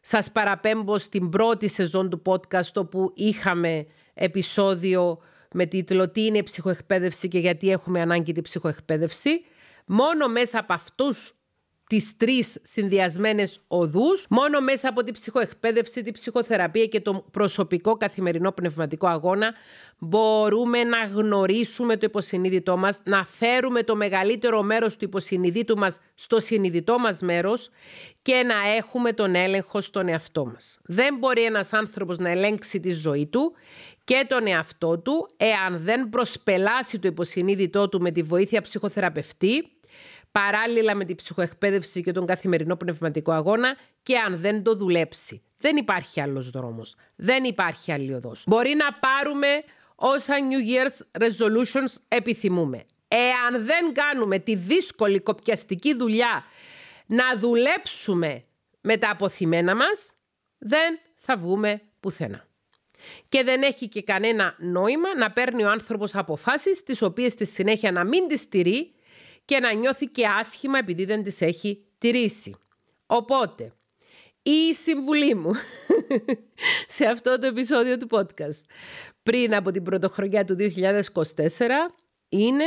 σας 0.00 0.32
παραπέμπω 0.32 0.98
στην 0.98 1.28
πρώτη 1.28 1.68
σεζόν 1.68 2.10
του 2.10 2.22
podcast 2.26 2.72
όπου 2.74 3.12
είχαμε 3.14 3.82
επεισόδιο 4.14 5.18
με 5.54 5.66
τίτλο 5.66 6.10
«Τι 6.10 6.24
είναι 6.24 6.38
η 6.38 6.42
ψυχοεκπαίδευση 6.42 7.28
και 7.28 7.38
γιατί 7.38 7.70
έχουμε 7.70 8.00
ανάγκη 8.00 8.32
την 8.32 8.42
ψυχοεκπαίδευση». 8.42 9.44
Μόνο 9.86 10.28
μέσα 10.28 10.58
από 10.58 10.72
αυτούς 10.72 11.35
τις 11.88 12.16
τρεις 12.16 12.58
συνδυασμένες 12.62 13.60
οδούς, 13.68 14.26
μόνο 14.30 14.60
μέσα 14.60 14.88
από 14.88 15.02
την 15.02 15.14
ψυχοεκπαίδευση, 15.14 16.02
την 16.02 16.12
ψυχοθεραπεία 16.12 16.86
και 16.86 17.00
το 17.00 17.24
προσωπικό 17.30 17.96
καθημερινό 17.96 18.52
πνευματικό 18.52 19.06
αγώνα 19.06 19.54
μπορούμε 19.98 20.84
να 20.84 21.04
γνωρίσουμε 21.04 21.96
το 21.96 22.06
υποσυνείδητό 22.06 22.76
μας, 22.76 23.00
να 23.04 23.24
φέρουμε 23.24 23.82
το 23.82 23.96
μεγαλύτερο 23.96 24.62
μέρος 24.62 24.96
του 24.96 25.04
υποσυνείδητου 25.04 25.76
μας 25.78 25.98
στο 26.14 26.40
συνειδητό 26.40 26.98
μας 26.98 27.20
μέρος 27.20 27.70
και 28.22 28.42
να 28.46 28.74
έχουμε 28.76 29.12
τον 29.12 29.34
έλεγχο 29.34 29.80
στον 29.80 30.08
εαυτό 30.08 30.46
μας. 30.46 30.78
Δεν 30.84 31.16
μπορεί 31.18 31.44
ένας 31.44 31.72
άνθρωπος 31.72 32.18
να 32.18 32.30
ελέγξει 32.30 32.80
τη 32.80 32.92
ζωή 32.92 33.26
του 33.26 33.52
και 34.04 34.26
τον 34.28 34.46
εαυτό 34.46 34.98
του 34.98 35.28
εάν 35.36 35.78
δεν 35.78 36.08
προσπελάσει 36.08 36.98
το 36.98 37.08
υποσυνείδητό 37.08 37.88
του 37.88 38.00
με 38.00 38.10
τη 38.10 38.22
βοήθεια 38.22 38.62
ψυχοθεραπευτή 38.62 39.75
παράλληλα 40.40 40.94
με 40.94 41.04
την 41.04 41.16
ψυχοεκπαίδευση 41.16 42.02
και 42.02 42.12
τον 42.12 42.26
καθημερινό 42.26 42.76
πνευματικό 42.76 43.32
αγώνα 43.32 43.76
και 44.02 44.18
αν 44.18 44.36
δεν 44.38 44.62
το 44.62 44.74
δουλέψει. 44.74 45.42
Δεν 45.58 45.76
υπάρχει 45.76 46.20
άλλος 46.20 46.50
δρόμος. 46.50 46.94
Δεν 47.16 47.44
υπάρχει 47.44 47.92
άλλη 47.92 48.14
οδός. 48.14 48.44
Μπορεί 48.46 48.74
να 48.74 48.92
πάρουμε 48.92 49.46
όσα 49.94 50.34
New 50.34 50.70
Year's 50.70 51.22
resolutions 51.22 51.94
επιθυμούμε. 52.08 52.84
Εάν 53.08 53.64
δεν 53.64 53.92
κάνουμε 53.92 54.38
τη 54.38 54.54
δύσκολη 54.54 55.20
κοπιαστική 55.20 55.94
δουλειά 55.94 56.44
να 57.06 57.36
δουλέψουμε 57.36 58.44
με 58.80 58.96
τα 58.96 59.10
αποθυμένα 59.10 59.74
μας, 59.74 60.12
δεν 60.58 60.98
θα 61.14 61.36
βγούμε 61.36 61.80
πουθενά. 62.00 62.46
Και 63.28 63.42
δεν 63.42 63.62
έχει 63.62 63.88
και 63.88 64.02
κανένα 64.02 64.54
νόημα 64.58 65.16
να 65.16 65.30
παίρνει 65.30 65.64
ο 65.64 65.70
άνθρωπος 65.70 66.14
αποφάσεις 66.14 66.82
τις 66.82 67.02
οποίες 67.02 67.32
στη 67.32 67.46
συνέχεια 67.46 67.92
να 67.92 68.04
μην 68.04 68.28
τις 68.28 68.40
στηρεί 68.40 68.90
και 69.46 69.60
να 69.60 69.72
νιώθει 69.72 70.06
και 70.06 70.26
άσχημα 70.26 70.78
επειδή 70.78 71.04
δεν 71.04 71.22
τις 71.22 71.40
έχει 71.40 71.84
τηρήσει. 71.98 72.54
Οπότε, 73.06 73.72
η 74.42 74.74
συμβουλή 74.74 75.34
μου 75.34 75.52
σε 76.96 77.06
αυτό 77.06 77.38
το 77.38 77.46
επεισόδιο 77.46 77.96
του 77.96 78.08
podcast 78.10 78.60
πριν 79.22 79.54
από 79.54 79.70
την 79.70 79.82
πρωτοχρονιά 79.82 80.44
του 80.44 80.56
2024 80.58 80.62
είναι 82.28 82.64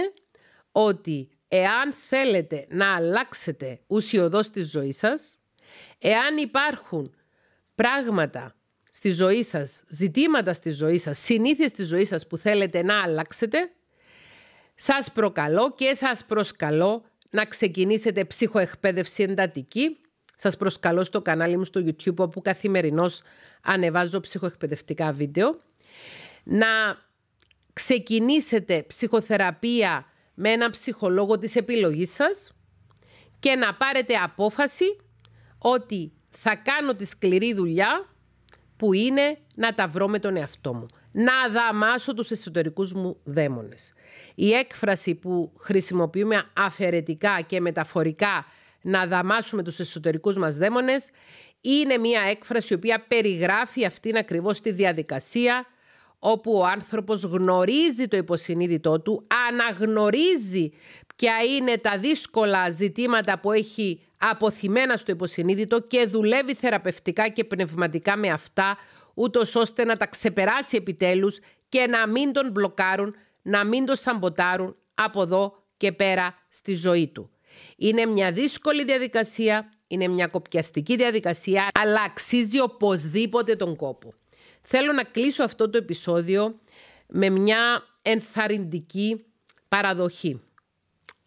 ότι 0.71 1.29
εάν 1.47 1.93
θέλετε 1.93 2.65
να 2.69 2.95
αλλάξετε 2.95 3.79
ουσιοδός 3.87 4.49
τη 4.49 4.63
ζωή 4.63 4.91
σας, 4.91 5.37
εάν 5.97 6.37
υπάρχουν 6.37 7.15
πράγματα 7.75 8.55
στη 8.91 9.11
ζωή 9.11 9.43
σας, 9.43 9.83
ζητήματα 9.87 10.53
στη 10.53 10.71
ζωή 10.71 10.97
σας, 10.97 11.17
συνήθειες 11.17 11.69
στη 11.69 11.83
ζωή 11.83 12.05
σας 12.05 12.27
που 12.27 12.37
θέλετε 12.37 12.83
να 12.83 13.01
αλλάξετε, 13.01 13.71
σας 14.81 15.11
προκαλώ 15.11 15.73
και 15.75 15.93
σας 15.93 16.25
προσκαλώ 16.25 17.03
να 17.29 17.45
ξεκινήσετε 17.45 18.25
ψυχοεκπαίδευση 18.25 19.23
εντατική. 19.23 19.97
Σας 20.35 20.57
προσκαλώ 20.57 21.03
στο 21.03 21.21
κανάλι 21.21 21.57
μου 21.57 21.65
στο 21.65 21.81
YouTube 21.85 22.15
όπου 22.15 22.41
καθημερινώς 22.41 23.21
ανεβάζω 23.63 24.19
ψυχοεκπαιδευτικά 24.19 25.11
βίντεο. 25.11 25.59
Να 26.43 26.67
ξεκινήσετε 27.73 28.83
ψυχοθεραπεία 28.87 30.05
με 30.33 30.51
ένα 30.51 30.69
ψυχολόγο 30.69 31.37
της 31.37 31.55
επιλογής 31.55 32.13
σας 32.13 32.51
και 33.39 33.55
να 33.55 33.75
πάρετε 33.75 34.13
απόφαση 34.13 34.85
ότι 35.57 36.11
θα 36.29 36.55
κάνω 36.55 36.95
τη 36.95 37.05
σκληρή 37.05 37.53
δουλειά 37.53 38.09
που 38.77 38.93
είναι 38.93 39.37
να 39.55 39.73
τα 39.73 39.87
βρω 39.87 40.07
με 40.07 40.19
τον 40.19 40.35
εαυτό 40.35 40.73
μου. 40.73 40.85
Να 41.19 41.49
δαμάσω 41.49 42.13
τους 42.13 42.31
εσωτερικούς 42.31 42.93
μου 42.93 43.17
δαίμονες. 43.23 43.93
Η 44.35 44.53
έκφραση 44.53 45.15
που 45.15 45.51
χρησιμοποιούμε 45.57 46.43
αφαιρετικά 46.57 47.41
και 47.41 47.61
μεταφορικά 47.61 48.45
να 48.81 49.05
δαμάσουμε 49.07 49.63
τους 49.63 49.79
εσωτερικούς 49.79 50.37
μας 50.37 50.57
δαίμονες 50.57 51.09
είναι 51.61 51.97
μια 51.97 52.21
έκφραση 52.21 52.73
η 52.73 52.75
οποία 52.75 53.05
περιγράφει 53.07 53.85
αυτήν 53.85 54.17
ακριβώς 54.17 54.61
τη 54.61 54.71
διαδικασία 54.71 55.65
όπου 56.19 56.57
ο 56.57 56.65
άνθρωπος 56.65 57.23
γνωρίζει 57.23 58.07
το 58.07 58.17
υποσυνείδητό 58.17 58.99
του, 58.99 59.27
αναγνωρίζει 59.49 60.71
ποια 61.15 61.33
είναι 61.57 61.77
τα 61.77 61.97
δύσκολα 61.97 62.69
ζητήματα 62.69 63.39
που 63.39 63.51
έχει 63.51 64.01
αποθυμένα 64.17 64.97
στο 64.97 65.11
υποσυνείδητο 65.11 65.81
και 65.81 66.05
δουλεύει 66.05 66.53
θεραπευτικά 66.53 67.27
και 67.27 67.43
πνευματικά 67.43 68.17
με 68.17 68.27
αυτά, 68.27 68.77
ούτως 69.19 69.55
ώστε 69.55 69.83
να 69.83 69.97
τα 69.97 70.05
ξεπεράσει 70.05 70.77
επιτέλους 70.77 71.39
και 71.69 71.87
να 71.87 72.07
μην 72.07 72.33
τον 72.33 72.51
μπλοκάρουν, 72.51 73.15
να 73.41 73.65
μην 73.65 73.85
τον 73.85 73.95
σαμποτάρουν 73.95 74.75
από 74.95 75.21
εδώ 75.21 75.63
και 75.77 75.91
πέρα 75.91 76.35
στη 76.49 76.73
ζωή 76.73 77.07
του. 77.07 77.29
Είναι 77.77 78.05
μια 78.05 78.31
δύσκολη 78.31 78.83
διαδικασία, 78.83 79.73
είναι 79.87 80.07
μια 80.07 80.27
κοπιαστική 80.27 80.95
διαδικασία, 80.95 81.67
αλλά 81.73 82.01
αξίζει 82.01 82.59
οπωσδήποτε 82.59 83.55
τον 83.55 83.75
κόπο. 83.75 84.13
Θέλω 84.61 84.91
να 84.91 85.03
κλείσω 85.03 85.43
αυτό 85.43 85.69
το 85.69 85.77
επεισόδιο 85.77 86.59
με 87.07 87.29
μια 87.29 87.83
ενθαρρυντική 88.01 89.25
παραδοχή. 89.67 90.41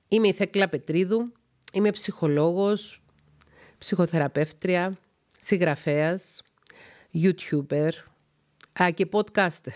Είμαι 0.09 0.29
η 0.29 0.33
Θέκλα 0.33 0.69
Πετρίδου, 0.69 1.33
είμαι 1.73 1.91
ψυχολόγος, 1.91 3.03
ψυχοθεραπεύτρια, 3.79 4.99
συγγραφέας, 5.39 6.43
YouTuber 7.15 7.91
α, 8.83 8.91
και 8.91 9.09
podcaster. 9.13 9.73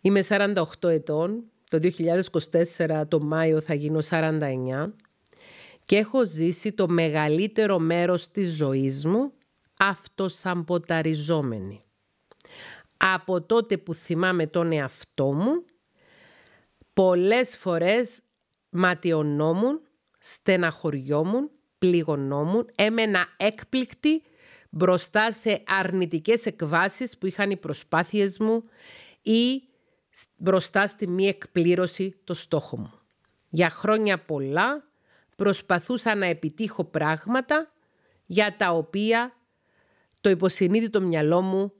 Είμαι 0.00 0.24
48 0.28 0.64
ετών, 0.82 1.44
το 1.70 1.78
2024 2.86 3.02
το 3.08 3.20
Μάιο 3.20 3.60
θα 3.60 3.74
γίνω 3.74 3.98
49 4.10 4.92
και 5.84 5.96
έχω 5.96 6.24
ζήσει 6.24 6.72
το 6.72 6.88
μεγαλύτερο 6.88 7.78
μέρος 7.78 8.30
της 8.30 8.54
ζωής 8.54 9.04
μου 9.04 9.32
αυτοσαμποταριζόμενη. 9.78 11.80
Από 12.96 13.42
τότε 13.42 13.78
που 13.78 13.94
θυμάμαι 13.94 14.46
τον 14.46 14.72
εαυτό 14.72 15.32
μου, 15.32 15.64
πολλές 16.92 17.56
φορές 17.56 18.20
ματιωνόμουν, 18.70 19.80
στεναχωριόμουν, 20.20 21.50
πληγωνόμουν, 21.78 22.70
έμενα 22.74 23.26
έκπληκτη 23.36 24.22
μπροστά 24.70 25.32
σε 25.32 25.62
αρνητικές 25.66 26.46
εκβάσεις 26.46 27.18
που 27.18 27.26
είχαν 27.26 27.50
οι 27.50 27.56
προσπάθειες 27.56 28.38
μου 28.38 28.64
ή 29.22 29.62
μπροστά 30.36 30.86
στη 30.86 31.08
μη 31.08 31.26
εκπλήρωση 31.26 32.16
το 32.24 32.34
στόχο 32.34 32.78
μου. 32.78 32.92
Για 33.48 33.70
χρόνια 33.70 34.24
πολλά 34.24 34.88
προσπαθούσα 35.36 36.14
να 36.14 36.26
επιτύχω 36.26 36.84
πράγματα 36.84 37.72
για 38.26 38.56
τα 38.56 38.70
οποία 38.70 39.32
το 40.20 40.30
υποσυνείδητο 40.30 41.00
μυαλό 41.00 41.40
μου 41.40 41.72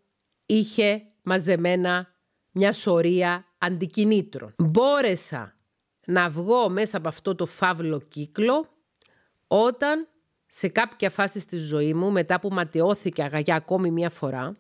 είχε 0.47 1.03
μαζεμένα 1.23 2.15
μια 2.51 2.73
σωρία 2.73 3.45
αντικινήτρων. 3.59 4.55
Μπόρεσα 4.59 5.57
να 6.07 6.31
βγω 6.31 6.69
μέσα 6.69 6.97
από 6.97 7.09
αυτό 7.09 7.35
το 7.35 7.47
φαύλο 7.47 8.01
κύκλο 8.01 8.69
όταν 9.47 10.09
σε 10.53 10.69
κάποια 10.69 11.11
φάση 11.11 11.41
στη 11.41 11.57
ζωή 11.57 11.95
μου, 11.95 12.11
μετά 12.11 12.41
που 12.41 12.49
ματαιώθηκα 12.49 13.39
για 13.39 13.55
ακόμη 13.55 13.91
μία 13.91 14.11
φορά, 14.11 14.57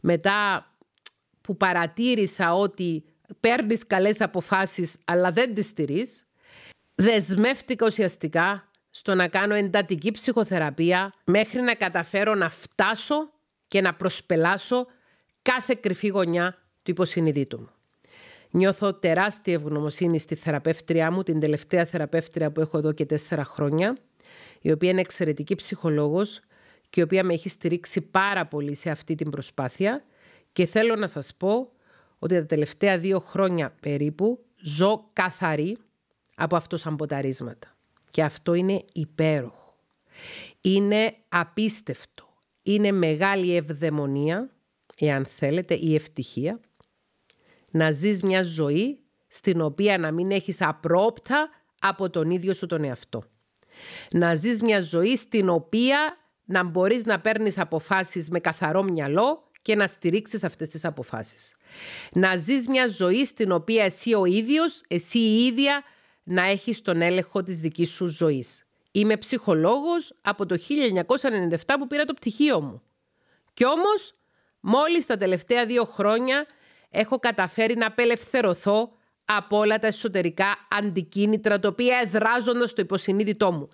μετά 0.00 0.66
που 1.40 1.56
παρατήρησα 1.56 2.54
ότι 2.54 3.04
παίρνεις 3.40 3.86
καλές 3.86 4.20
αποφάσεις 4.20 4.98
αλλά 5.04 5.32
δεν 5.32 5.54
τις 5.54 5.66
στηρείς, 5.66 6.26
δεσμεύτηκα 6.94 7.86
ουσιαστικά 7.86 8.68
στο 8.90 9.14
να 9.14 9.28
κάνω 9.28 9.54
εντατική 9.54 10.10
ψυχοθεραπεία 10.10 11.12
μέχρι 11.24 11.60
να 11.60 11.74
καταφέρω 11.74 12.34
να 12.34 12.50
φτάσω 12.50 13.30
και 13.66 13.80
να 13.80 13.94
προσπελάσω 13.94 14.86
κάθε 15.42 15.74
κρυφή 15.80 16.08
γωνιά 16.08 16.58
του 16.82 16.90
υποσυνειδήτου 16.90 17.58
μου. 17.58 17.70
Νιώθω 18.50 18.94
τεράστια 18.94 19.54
ευγνωμοσύνη 19.54 20.18
στη 20.18 20.34
θεραπεύτριά 20.34 21.10
μου, 21.10 21.22
την 21.22 21.40
τελευταία 21.40 21.84
θεραπεύτρια 21.84 22.50
που 22.50 22.60
έχω 22.60 22.78
εδώ 22.78 22.92
και 22.92 23.06
τέσσερα 23.06 23.44
χρόνια, 23.44 23.96
η 24.60 24.72
οποία 24.72 24.90
είναι 24.90 25.00
εξαιρετική 25.00 25.54
ψυχολόγος 25.54 26.40
και 26.90 27.00
η 27.00 27.02
οποία 27.02 27.24
με 27.24 27.32
έχει 27.32 27.48
στηρίξει 27.48 28.00
πάρα 28.00 28.46
πολύ 28.46 28.74
σε 28.74 28.90
αυτή 28.90 29.14
την 29.14 29.30
προσπάθεια 29.30 30.04
και 30.52 30.66
θέλω 30.66 30.96
να 30.96 31.06
σας 31.06 31.34
πω 31.34 31.72
ότι 32.18 32.34
τα 32.34 32.46
τελευταία 32.46 32.98
δύο 32.98 33.20
χρόνια 33.20 33.74
περίπου 33.80 34.44
ζω 34.62 35.10
καθαρή 35.12 35.76
από 36.34 36.56
αυτοσαμποταρίσματα. 36.56 37.76
Και 38.10 38.22
αυτό 38.22 38.54
είναι 38.54 38.84
υπέροχο. 38.92 39.74
Είναι 40.60 41.14
απίστευτο. 41.28 42.28
Είναι 42.62 42.92
μεγάλη 42.92 43.56
ευδαιμονία, 43.56 44.50
εάν 44.98 45.24
θέλετε, 45.24 45.74
η 45.74 45.94
ευτυχία, 45.94 46.60
να 47.70 47.90
ζεις 47.90 48.22
μια 48.22 48.42
ζωή 48.42 48.98
στην 49.28 49.60
οποία 49.60 49.98
να 49.98 50.10
μην 50.10 50.30
έχεις 50.30 50.62
απρόπτα 50.62 51.48
από 51.80 52.10
τον 52.10 52.30
ίδιο 52.30 52.54
σου 52.54 52.66
τον 52.66 52.84
εαυτό. 52.84 53.22
Να 54.10 54.34
ζεις 54.34 54.62
μια 54.62 54.80
ζωή 54.80 55.16
στην 55.16 55.48
οποία 55.48 56.16
να 56.44 56.64
μπορείς 56.64 57.04
να 57.04 57.20
παίρνεις 57.20 57.58
αποφάσεις 57.58 58.30
με 58.30 58.40
καθαρό 58.40 58.82
μυαλό 58.82 59.50
και 59.62 59.74
να 59.74 59.86
στηρίξεις 59.86 60.44
αυτές 60.44 60.68
τις 60.68 60.84
αποφάσεις. 60.84 61.54
Να 62.12 62.36
ζεις 62.36 62.68
μια 62.68 62.88
ζωή 62.88 63.24
στην 63.24 63.52
οποία 63.52 63.84
εσύ 63.84 64.14
ο 64.14 64.24
ίδιος, 64.24 64.82
εσύ 64.88 65.18
η 65.18 65.46
ίδια, 65.46 65.82
να 66.22 66.42
έχεις 66.42 66.82
τον 66.82 67.02
έλεγχο 67.02 67.42
της 67.42 67.60
δικής 67.60 67.90
σου 67.90 68.06
ζωής. 68.06 68.64
Είμαι 68.92 69.16
ψυχολόγος 69.16 70.14
από 70.20 70.46
το 70.46 70.56
1997 70.56 71.78
που 71.78 71.86
πήρα 71.86 72.04
το 72.04 72.14
πτυχίο 72.14 72.60
μου. 72.60 72.82
Κι 73.54 73.64
όμως, 73.66 74.12
μόλις 74.60 75.06
τα 75.06 75.16
τελευταία 75.16 75.66
δύο 75.66 75.84
χρόνια 75.84 76.46
έχω 76.90 77.18
καταφέρει 77.18 77.76
να 77.76 77.86
απελευθερωθώ 77.86 78.92
από 79.36 79.58
όλα 79.58 79.78
τα 79.78 79.86
εσωτερικά 79.86 80.66
αντικίνητρα 80.70 81.58
τα 81.58 81.68
οποία 81.68 81.98
εδράζονται 82.04 82.66
στο 82.66 82.80
υποσυνείδητό 82.80 83.52
μου. 83.52 83.68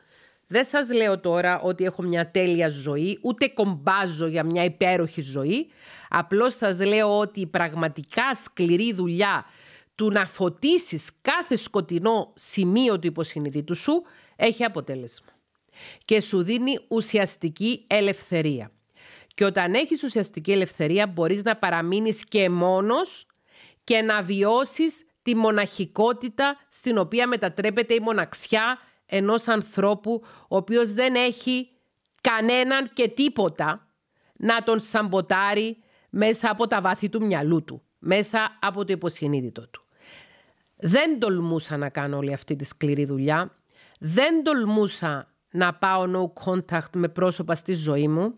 Δεν 0.47 0.65
σας 0.65 0.93
λέω 0.93 1.21
τώρα 1.21 1.61
ότι 1.61 1.85
έχω 1.85 2.03
μια 2.03 2.31
τέλεια 2.31 2.69
ζωή, 2.69 3.19
ούτε 3.23 3.49
κομπάζω 3.49 4.27
για 4.27 4.45
μια 4.45 4.65
υπέροχη 4.65 5.21
ζωή. 5.21 5.71
Απλώς 6.09 6.57
σας 6.57 6.81
λέω 6.81 7.19
ότι 7.19 7.41
η 7.41 7.47
πραγματικά 7.47 8.35
σκληρή 8.35 8.93
δουλειά 8.93 9.45
του 9.95 10.11
να 10.11 10.27
φωτίσεις 10.27 11.11
κάθε 11.23 11.57
σκοτεινό 11.57 12.33
σημείο 12.35 12.99
του 12.99 13.07
υποσυνείδητου 13.07 13.75
σου 13.75 14.03
έχει 14.37 14.65
αποτέλεσμα. 14.65 15.29
Και 16.05 16.21
σου 16.21 16.43
δίνει 16.43 16.79
ουσιαστική 16.89 17.85
ελευθερία. 17.87 18.71
Και 19.35 19.45
όταν 19.45 19.75
έχεις 19.75 20.03
ουσιαστική 20.03 20.53
ελευθερία 20.53 21.07
μπορείς 21.07 21.43
να 21.43 21.57
παραμείνεις 21.57 22.25
και 22.25 22.51
μόνος 22.51 23.27
και 23.85 24.03
να 24.03 24.23
βιώσεις 24.23 25.06
τη 25.27 25.35
μοναχικότητα 25.35 26.57
στην 26.69 26.99
οποία 26.99 27.27
μετατρέπεται 27.27 27.95
η 27.95 28.01
μοναξιά 28.01 28.79
ενός 29.07 29.49
ανθρώπου 29.49 30.23
ο 30.49 30.57
οποίος 30.57 30.93
δεν 30.93 31.15
έχει 31.15 31.69
κανέναν 32.21 32.91
και 32.93 33.09
τίποτα 33.09 33.87
να 34.37 34.63
τον 34.63 34.81
σαμποτάρει 34.81 35.83
μέσα 36.11 36.51
από 36.51 36.67
τα 36.67 36.81
βάθη 36.81 37.09
του 37.09 37.27
μυαλού 37.27 37.65
του, 37.65 37.83
μέσα 37.99 38.59
από 38.61 38.85
το 38.85 38.93
υποσυνείδητο 38.93 39.69
του. 39.69 39.85
Δεν 40.77 41.19
τολμούσα 41.19 41.77
να 41.77 41.89
κάνω 41.89 42.17
όλη 42.17 42.33
αυτή 42.33 42.57
τη 42.57 42.65
σκληρή 42.65 43.05
δουλειά, 43.05 43.57
δεν 43.99 44.43
τολμούσα 44.43 45.33
να 45.51 45.75
πάω 45.75 46.05
no 46.15 46.45
contact 46.45 46.91
με 46.93 47.09
πρόσωπα 47.09 47.55
στη 47.55 47.75
ζωή 47.75 48.09
μου, 48.09 48.35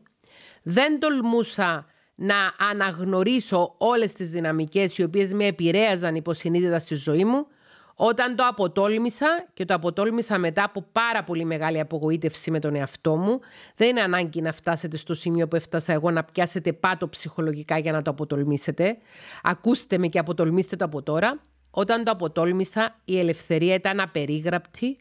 δεν 0.63 1.01
τολμούσα 1.01 1.87
να 2.21 2.55
αναγνωρίσω 2.71 3.75
όλες 3.79 4.13
τις 4.13 4.31
δυναμικές 4.31 4.99
οι 4.99 5.03
οποίες 5.03 5.33
με 5.33 5.45
επηρέαζαν 5.45 6.15
υποσυνείδητα 6.15 6.79
στη 6.79 6.95
ζωή 6.95 7.25
μου, 7.25 7.47
όταν 7.95 8.37
το 8.37 8.45
αποτόλμησα 8.47 9.49
και 9.55 9.65
το 9.65 9.75
αποτόλμησα 9.75 10.39
μετά 10.39 10.65
από 10.65 10.85
πάρα 10.93 11.25
πολύ 11.25 11.45
μεγάλη 11.45 11.81
απογοήτευση 11.81 12.51
με 12.51 12.59
τον 12.59 12.75
εαυτό 12.75 13.17
μου, 13.17 13.41
δεν 13.77 13.89
είναι 13.89 14.01
ανάγκη 14.01 14.41
να 14.41 14.53
φτάσετε 14.53 14.97
στο 14.97 15.15
σημείο 15.15 15.49
που 15.49 15.57
έφτασα 15.57 15.93
εγώ 15.93 16.11
να 16.11 16.25
πιάσετε 16.25 16.73
πάτο 16.73 17.09
ψυχολογικά 17.09 17.79
για 17.79 17.93
να 17.93 18.03
το 18.03 18.11
αποτολμήσετε. 18.11 18.99
Ακούστε 19.43 19.99
με 19.99 20.07
και 20.07 20.19
αποτολμήστε 20.19 20.77
το 20.77 20.85
από 20.85 21.03
τώρα. 21.03 21.41
Όταν 21.71 22.05
το 22.05 22.11
αποτόλμησα, 22.11 23.01
η 23.05 23.19
ελευθερία 23.19 23.75
ήταν 23.75 24.01
απερίγραπτη, 24.01 24.99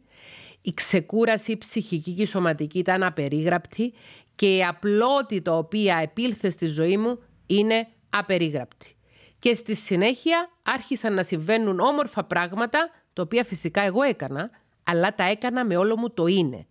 η 0.61 0.73
ξεκούραση 0.73 1.57
ψυχική 1.57 2.13
και 2.13 2.25
σωματική 2.25 2.79
ήταν 2.79 3.03
απερίγραπτη 3.03 3.93
και 4.37 4.55
η 4.55 4.63
απλότητα 4.63 5.57
οποία 5.57 5.97
επήλθε 5.97 6.49
στη 6.49 6.67
ζωή 6.67 6.97
μου 6.97 7.19
είναι 7.45 7.87
απερίγραπτη. 8.09 8.95
Και 9.39 9.53
στη 9.53 9.75
συνέχεια 9.75 10.49
άρχισαν 10.63 11.13
να 11.13 11.23
συμβαίνουν 11.23 11.79
όμορφα 11.79 12.23
πράγματα, 12.23 12.89
τα 13.13 13.21
οποία 13.21 13.43
φυσικά 13.43 13.81
εγώ 13.81 14.01
έκανα, 14.01 14.49
αλλά 14.83 15.15
τα 15.15 15.23
έκανα 15.23 15.65
με 15.65 15.77
όλο 15.77 15.97
μου 15.97 16.09
το 16.09 16.25
είναι. 16.27 16.67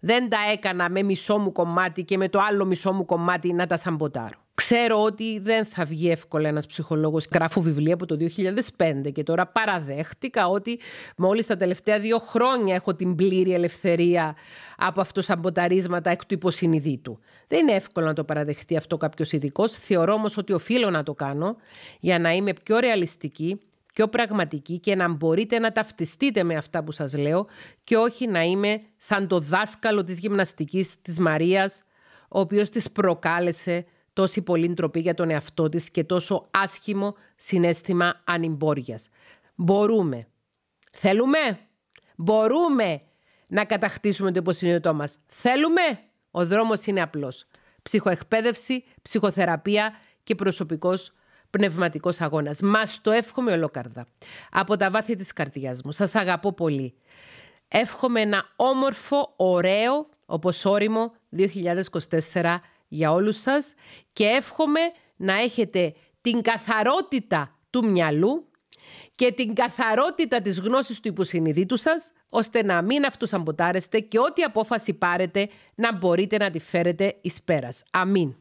Δεν 0.00 0.28
τα 0.28 0.38
έκανα 0.52 0.90
με 0.90 1.02
μισό 1.02 1.38
μου 1.38 1.52
κομμάτι 1.52 2.04
και 2.04 2.16
με 2.16 2.28
το 2.28 2.40
άλλο 2.40 2.64
μισό 2.64 2.92
μου 2.92 3.04
κομμάτι 3.04 3.52
να 3.52 3.66
τα 3.66 3.76
σαμποτάρω. 3.76 4.41
Ξέρω 4.54 5.02
ότι 5.02 5.38
δεν 5.38 5.64
θα 5.64 5.84
βγει 5.84 6.10
εύκολα 6.10 6.48
ένας 6.48 6.66
ψυχολόγος. 6.66 7.26
Γράφω 7.34 7.60
βιβλία 7.60 7.94
από 7.94 8.06
το 8.06 8.16
2005 8.16 9.12
και 9.12 9.22
τώρα 9.22 9.46
παραδέχτηκα 9.46 10.48
ότι 10.48 10.78
μόλις 11.16 11.46
τα 11.46 11.56
τελευταία 11.56 11.98
δύο 11.98 12.18
χρόνια 12.18 12.74
έχω 12.74 12.94
την 12.94 13.14
πλήρη 13.14 13.52
ελευθερία 13.52 14.36
από 14.76 15.00
αυτοσαμποταρίσματα 15.00 16.10
εκ 16.10 16.26
του 16.26 16.34
υποσυνειδήτου. 16.34 17.18
Δεν 17.46 17.58
είναι 17.60 17.72
εύκολο 17.72 18.06
να 18.06 18.12
το 18.12 18.24
παραδεχτεί 18.24 18.76
αυτό 18.76 18.96
κάποιος 18.96 19.32
ειδικός. 19.32 19.72
Θεωρώ 19.72 20.12
όμως 20.12 20.36
ότι 20.36 20.52
οφείλω 20.52 20.90
να 20.90 21.02
το 21.02 21.14
κάνω 21.14 21.56
για 22.00 22.18
να 22.18 22.32
είμαι 22.32 22.52
πιο 22.62 22.78
ρεαλιστική, 22.78 23.60
πιο 23.92 24.08
πραγματική 24.08 24.78
και 24.78 24.94
να 24.94 25.08
μπορείτε 25.08 25.58
να 25.58 25.72
ταυτιστείτε 25.72 26.42
με 26.42 26.54
αυτά 26.54 26.84
που 26.84 26.92
σας 26.92 27.16
λέω 27.16 27.46
και 27.84 27.96
όχι 27.96 28.26
να 28.26 28.42
είμαι 28.42 28.80
σαν 28.96 29.28
το 29.28 29.40
δάσκαλο 29.40 30.04
της 30.04 30.18
γυμναστικής 30.18 31.02
της 31.02 31.18
Μαρίας, 31.18 31.82
ο 32.28 32.40
οποίος 32.40 32.70
της 32.70 32.90
προκάλεσε 32.90 33.84
τόση 34.12 34.42
πολύ 34.42 34.68
ντροπή 34.68 35.00
για 35.00 35.14
τον 35.14 35.30
εαυτό 35.30 35.68
της 35.68 35.90
και 35.90 36.04
τόσο 36.04 36.48
άσχημο 36.50 37.14
συνέστημα 37.36 38.20
ανυμπόριας. 38.24 39.08
Μπορούμε. 39.54 40.26
Θέλουμε. 40.92 41.58
Μπορούμε 42.16 43.00
να 43.48 43.64
κατακτήσουμε 43.64 44.32
το 44.32 44.38
υποσυνείδητό 44.40 44.94
μας. 44.94 45.16
Θέλουμε. 45.26 45.82
Ο 46.30 46.46
δρόμος 46.46 46.86
είναι 46.86 47.02
απλός. 47.02 47.46
Ψυχοεκπαίδευση, 47.82 48.84
ψυχοθεραπεία 49.02 49.94
και 50.22 50.34
προσωπικός 50.34 51.12
πνευματικός 51.50 52.20
αγώνας. 52.20 52.60
Μας 52.60 53.00
το 53.00 53.10
εύχομαι 53.10 53.52
ολόκαρδα. 53.52 54.06
Από 54.50 54.76
τα 54.76 54.90
βάθη 54.90 55.16
της 55.16 55.32
καρδιάς 55.32 55.82
μου. 55.82 55.92
Σας 55.92 56.14
αγαπώ 56.14 56.52
πολύ. 56.52 56.94
Εύχομαι 57.68 58.20
ένα 58.20 58.44
όμορφο, 58.56 59.32
ωραίο, 59.36 60.08
όπως 60.26 60.64
όριμο 60.64 61.12
2024 61.28 62.60
για 62.92 63.12
όλους 63.12 63.40
σας 63.40 63.74
και 64.12 64.24
εύχομαι 64.24 64.80
να 65.16 65.32
έχετε 65.32 65.94
την 66.20 66.42
καθαρότητα 66.42 67.58
του 67.70 67.90
μυαλού 67.90 68.48
και 69.14 69.32
την 69.32 69.54
καθαρότητα 69.54 70.42
της 70.42 70.60
γνώσης 70.60 71.00
του 71.00 71.08
υποσυνειδήτου 71.08 71.76
σας, 71.76 72.12
ώστε 72.28 72.64
να 72.64 72.82
μην 72.82 73.04
αυτοσαμποτάρεστε 73.04 74.00
και 74.00 74.18
ό,τι 74.18 74.42
απόφαση 74.42 74.94
πάρετε 74.94 75.48
να 75.74 75.96
μπορείτε 75.96 76.36
να 76.36 76.50
τη 76.50 76.58
φέρετε 76.58 77.18
εις 77.20 77.42
πέρας. 77.42 77.82
Αμήν. 77.90 78.34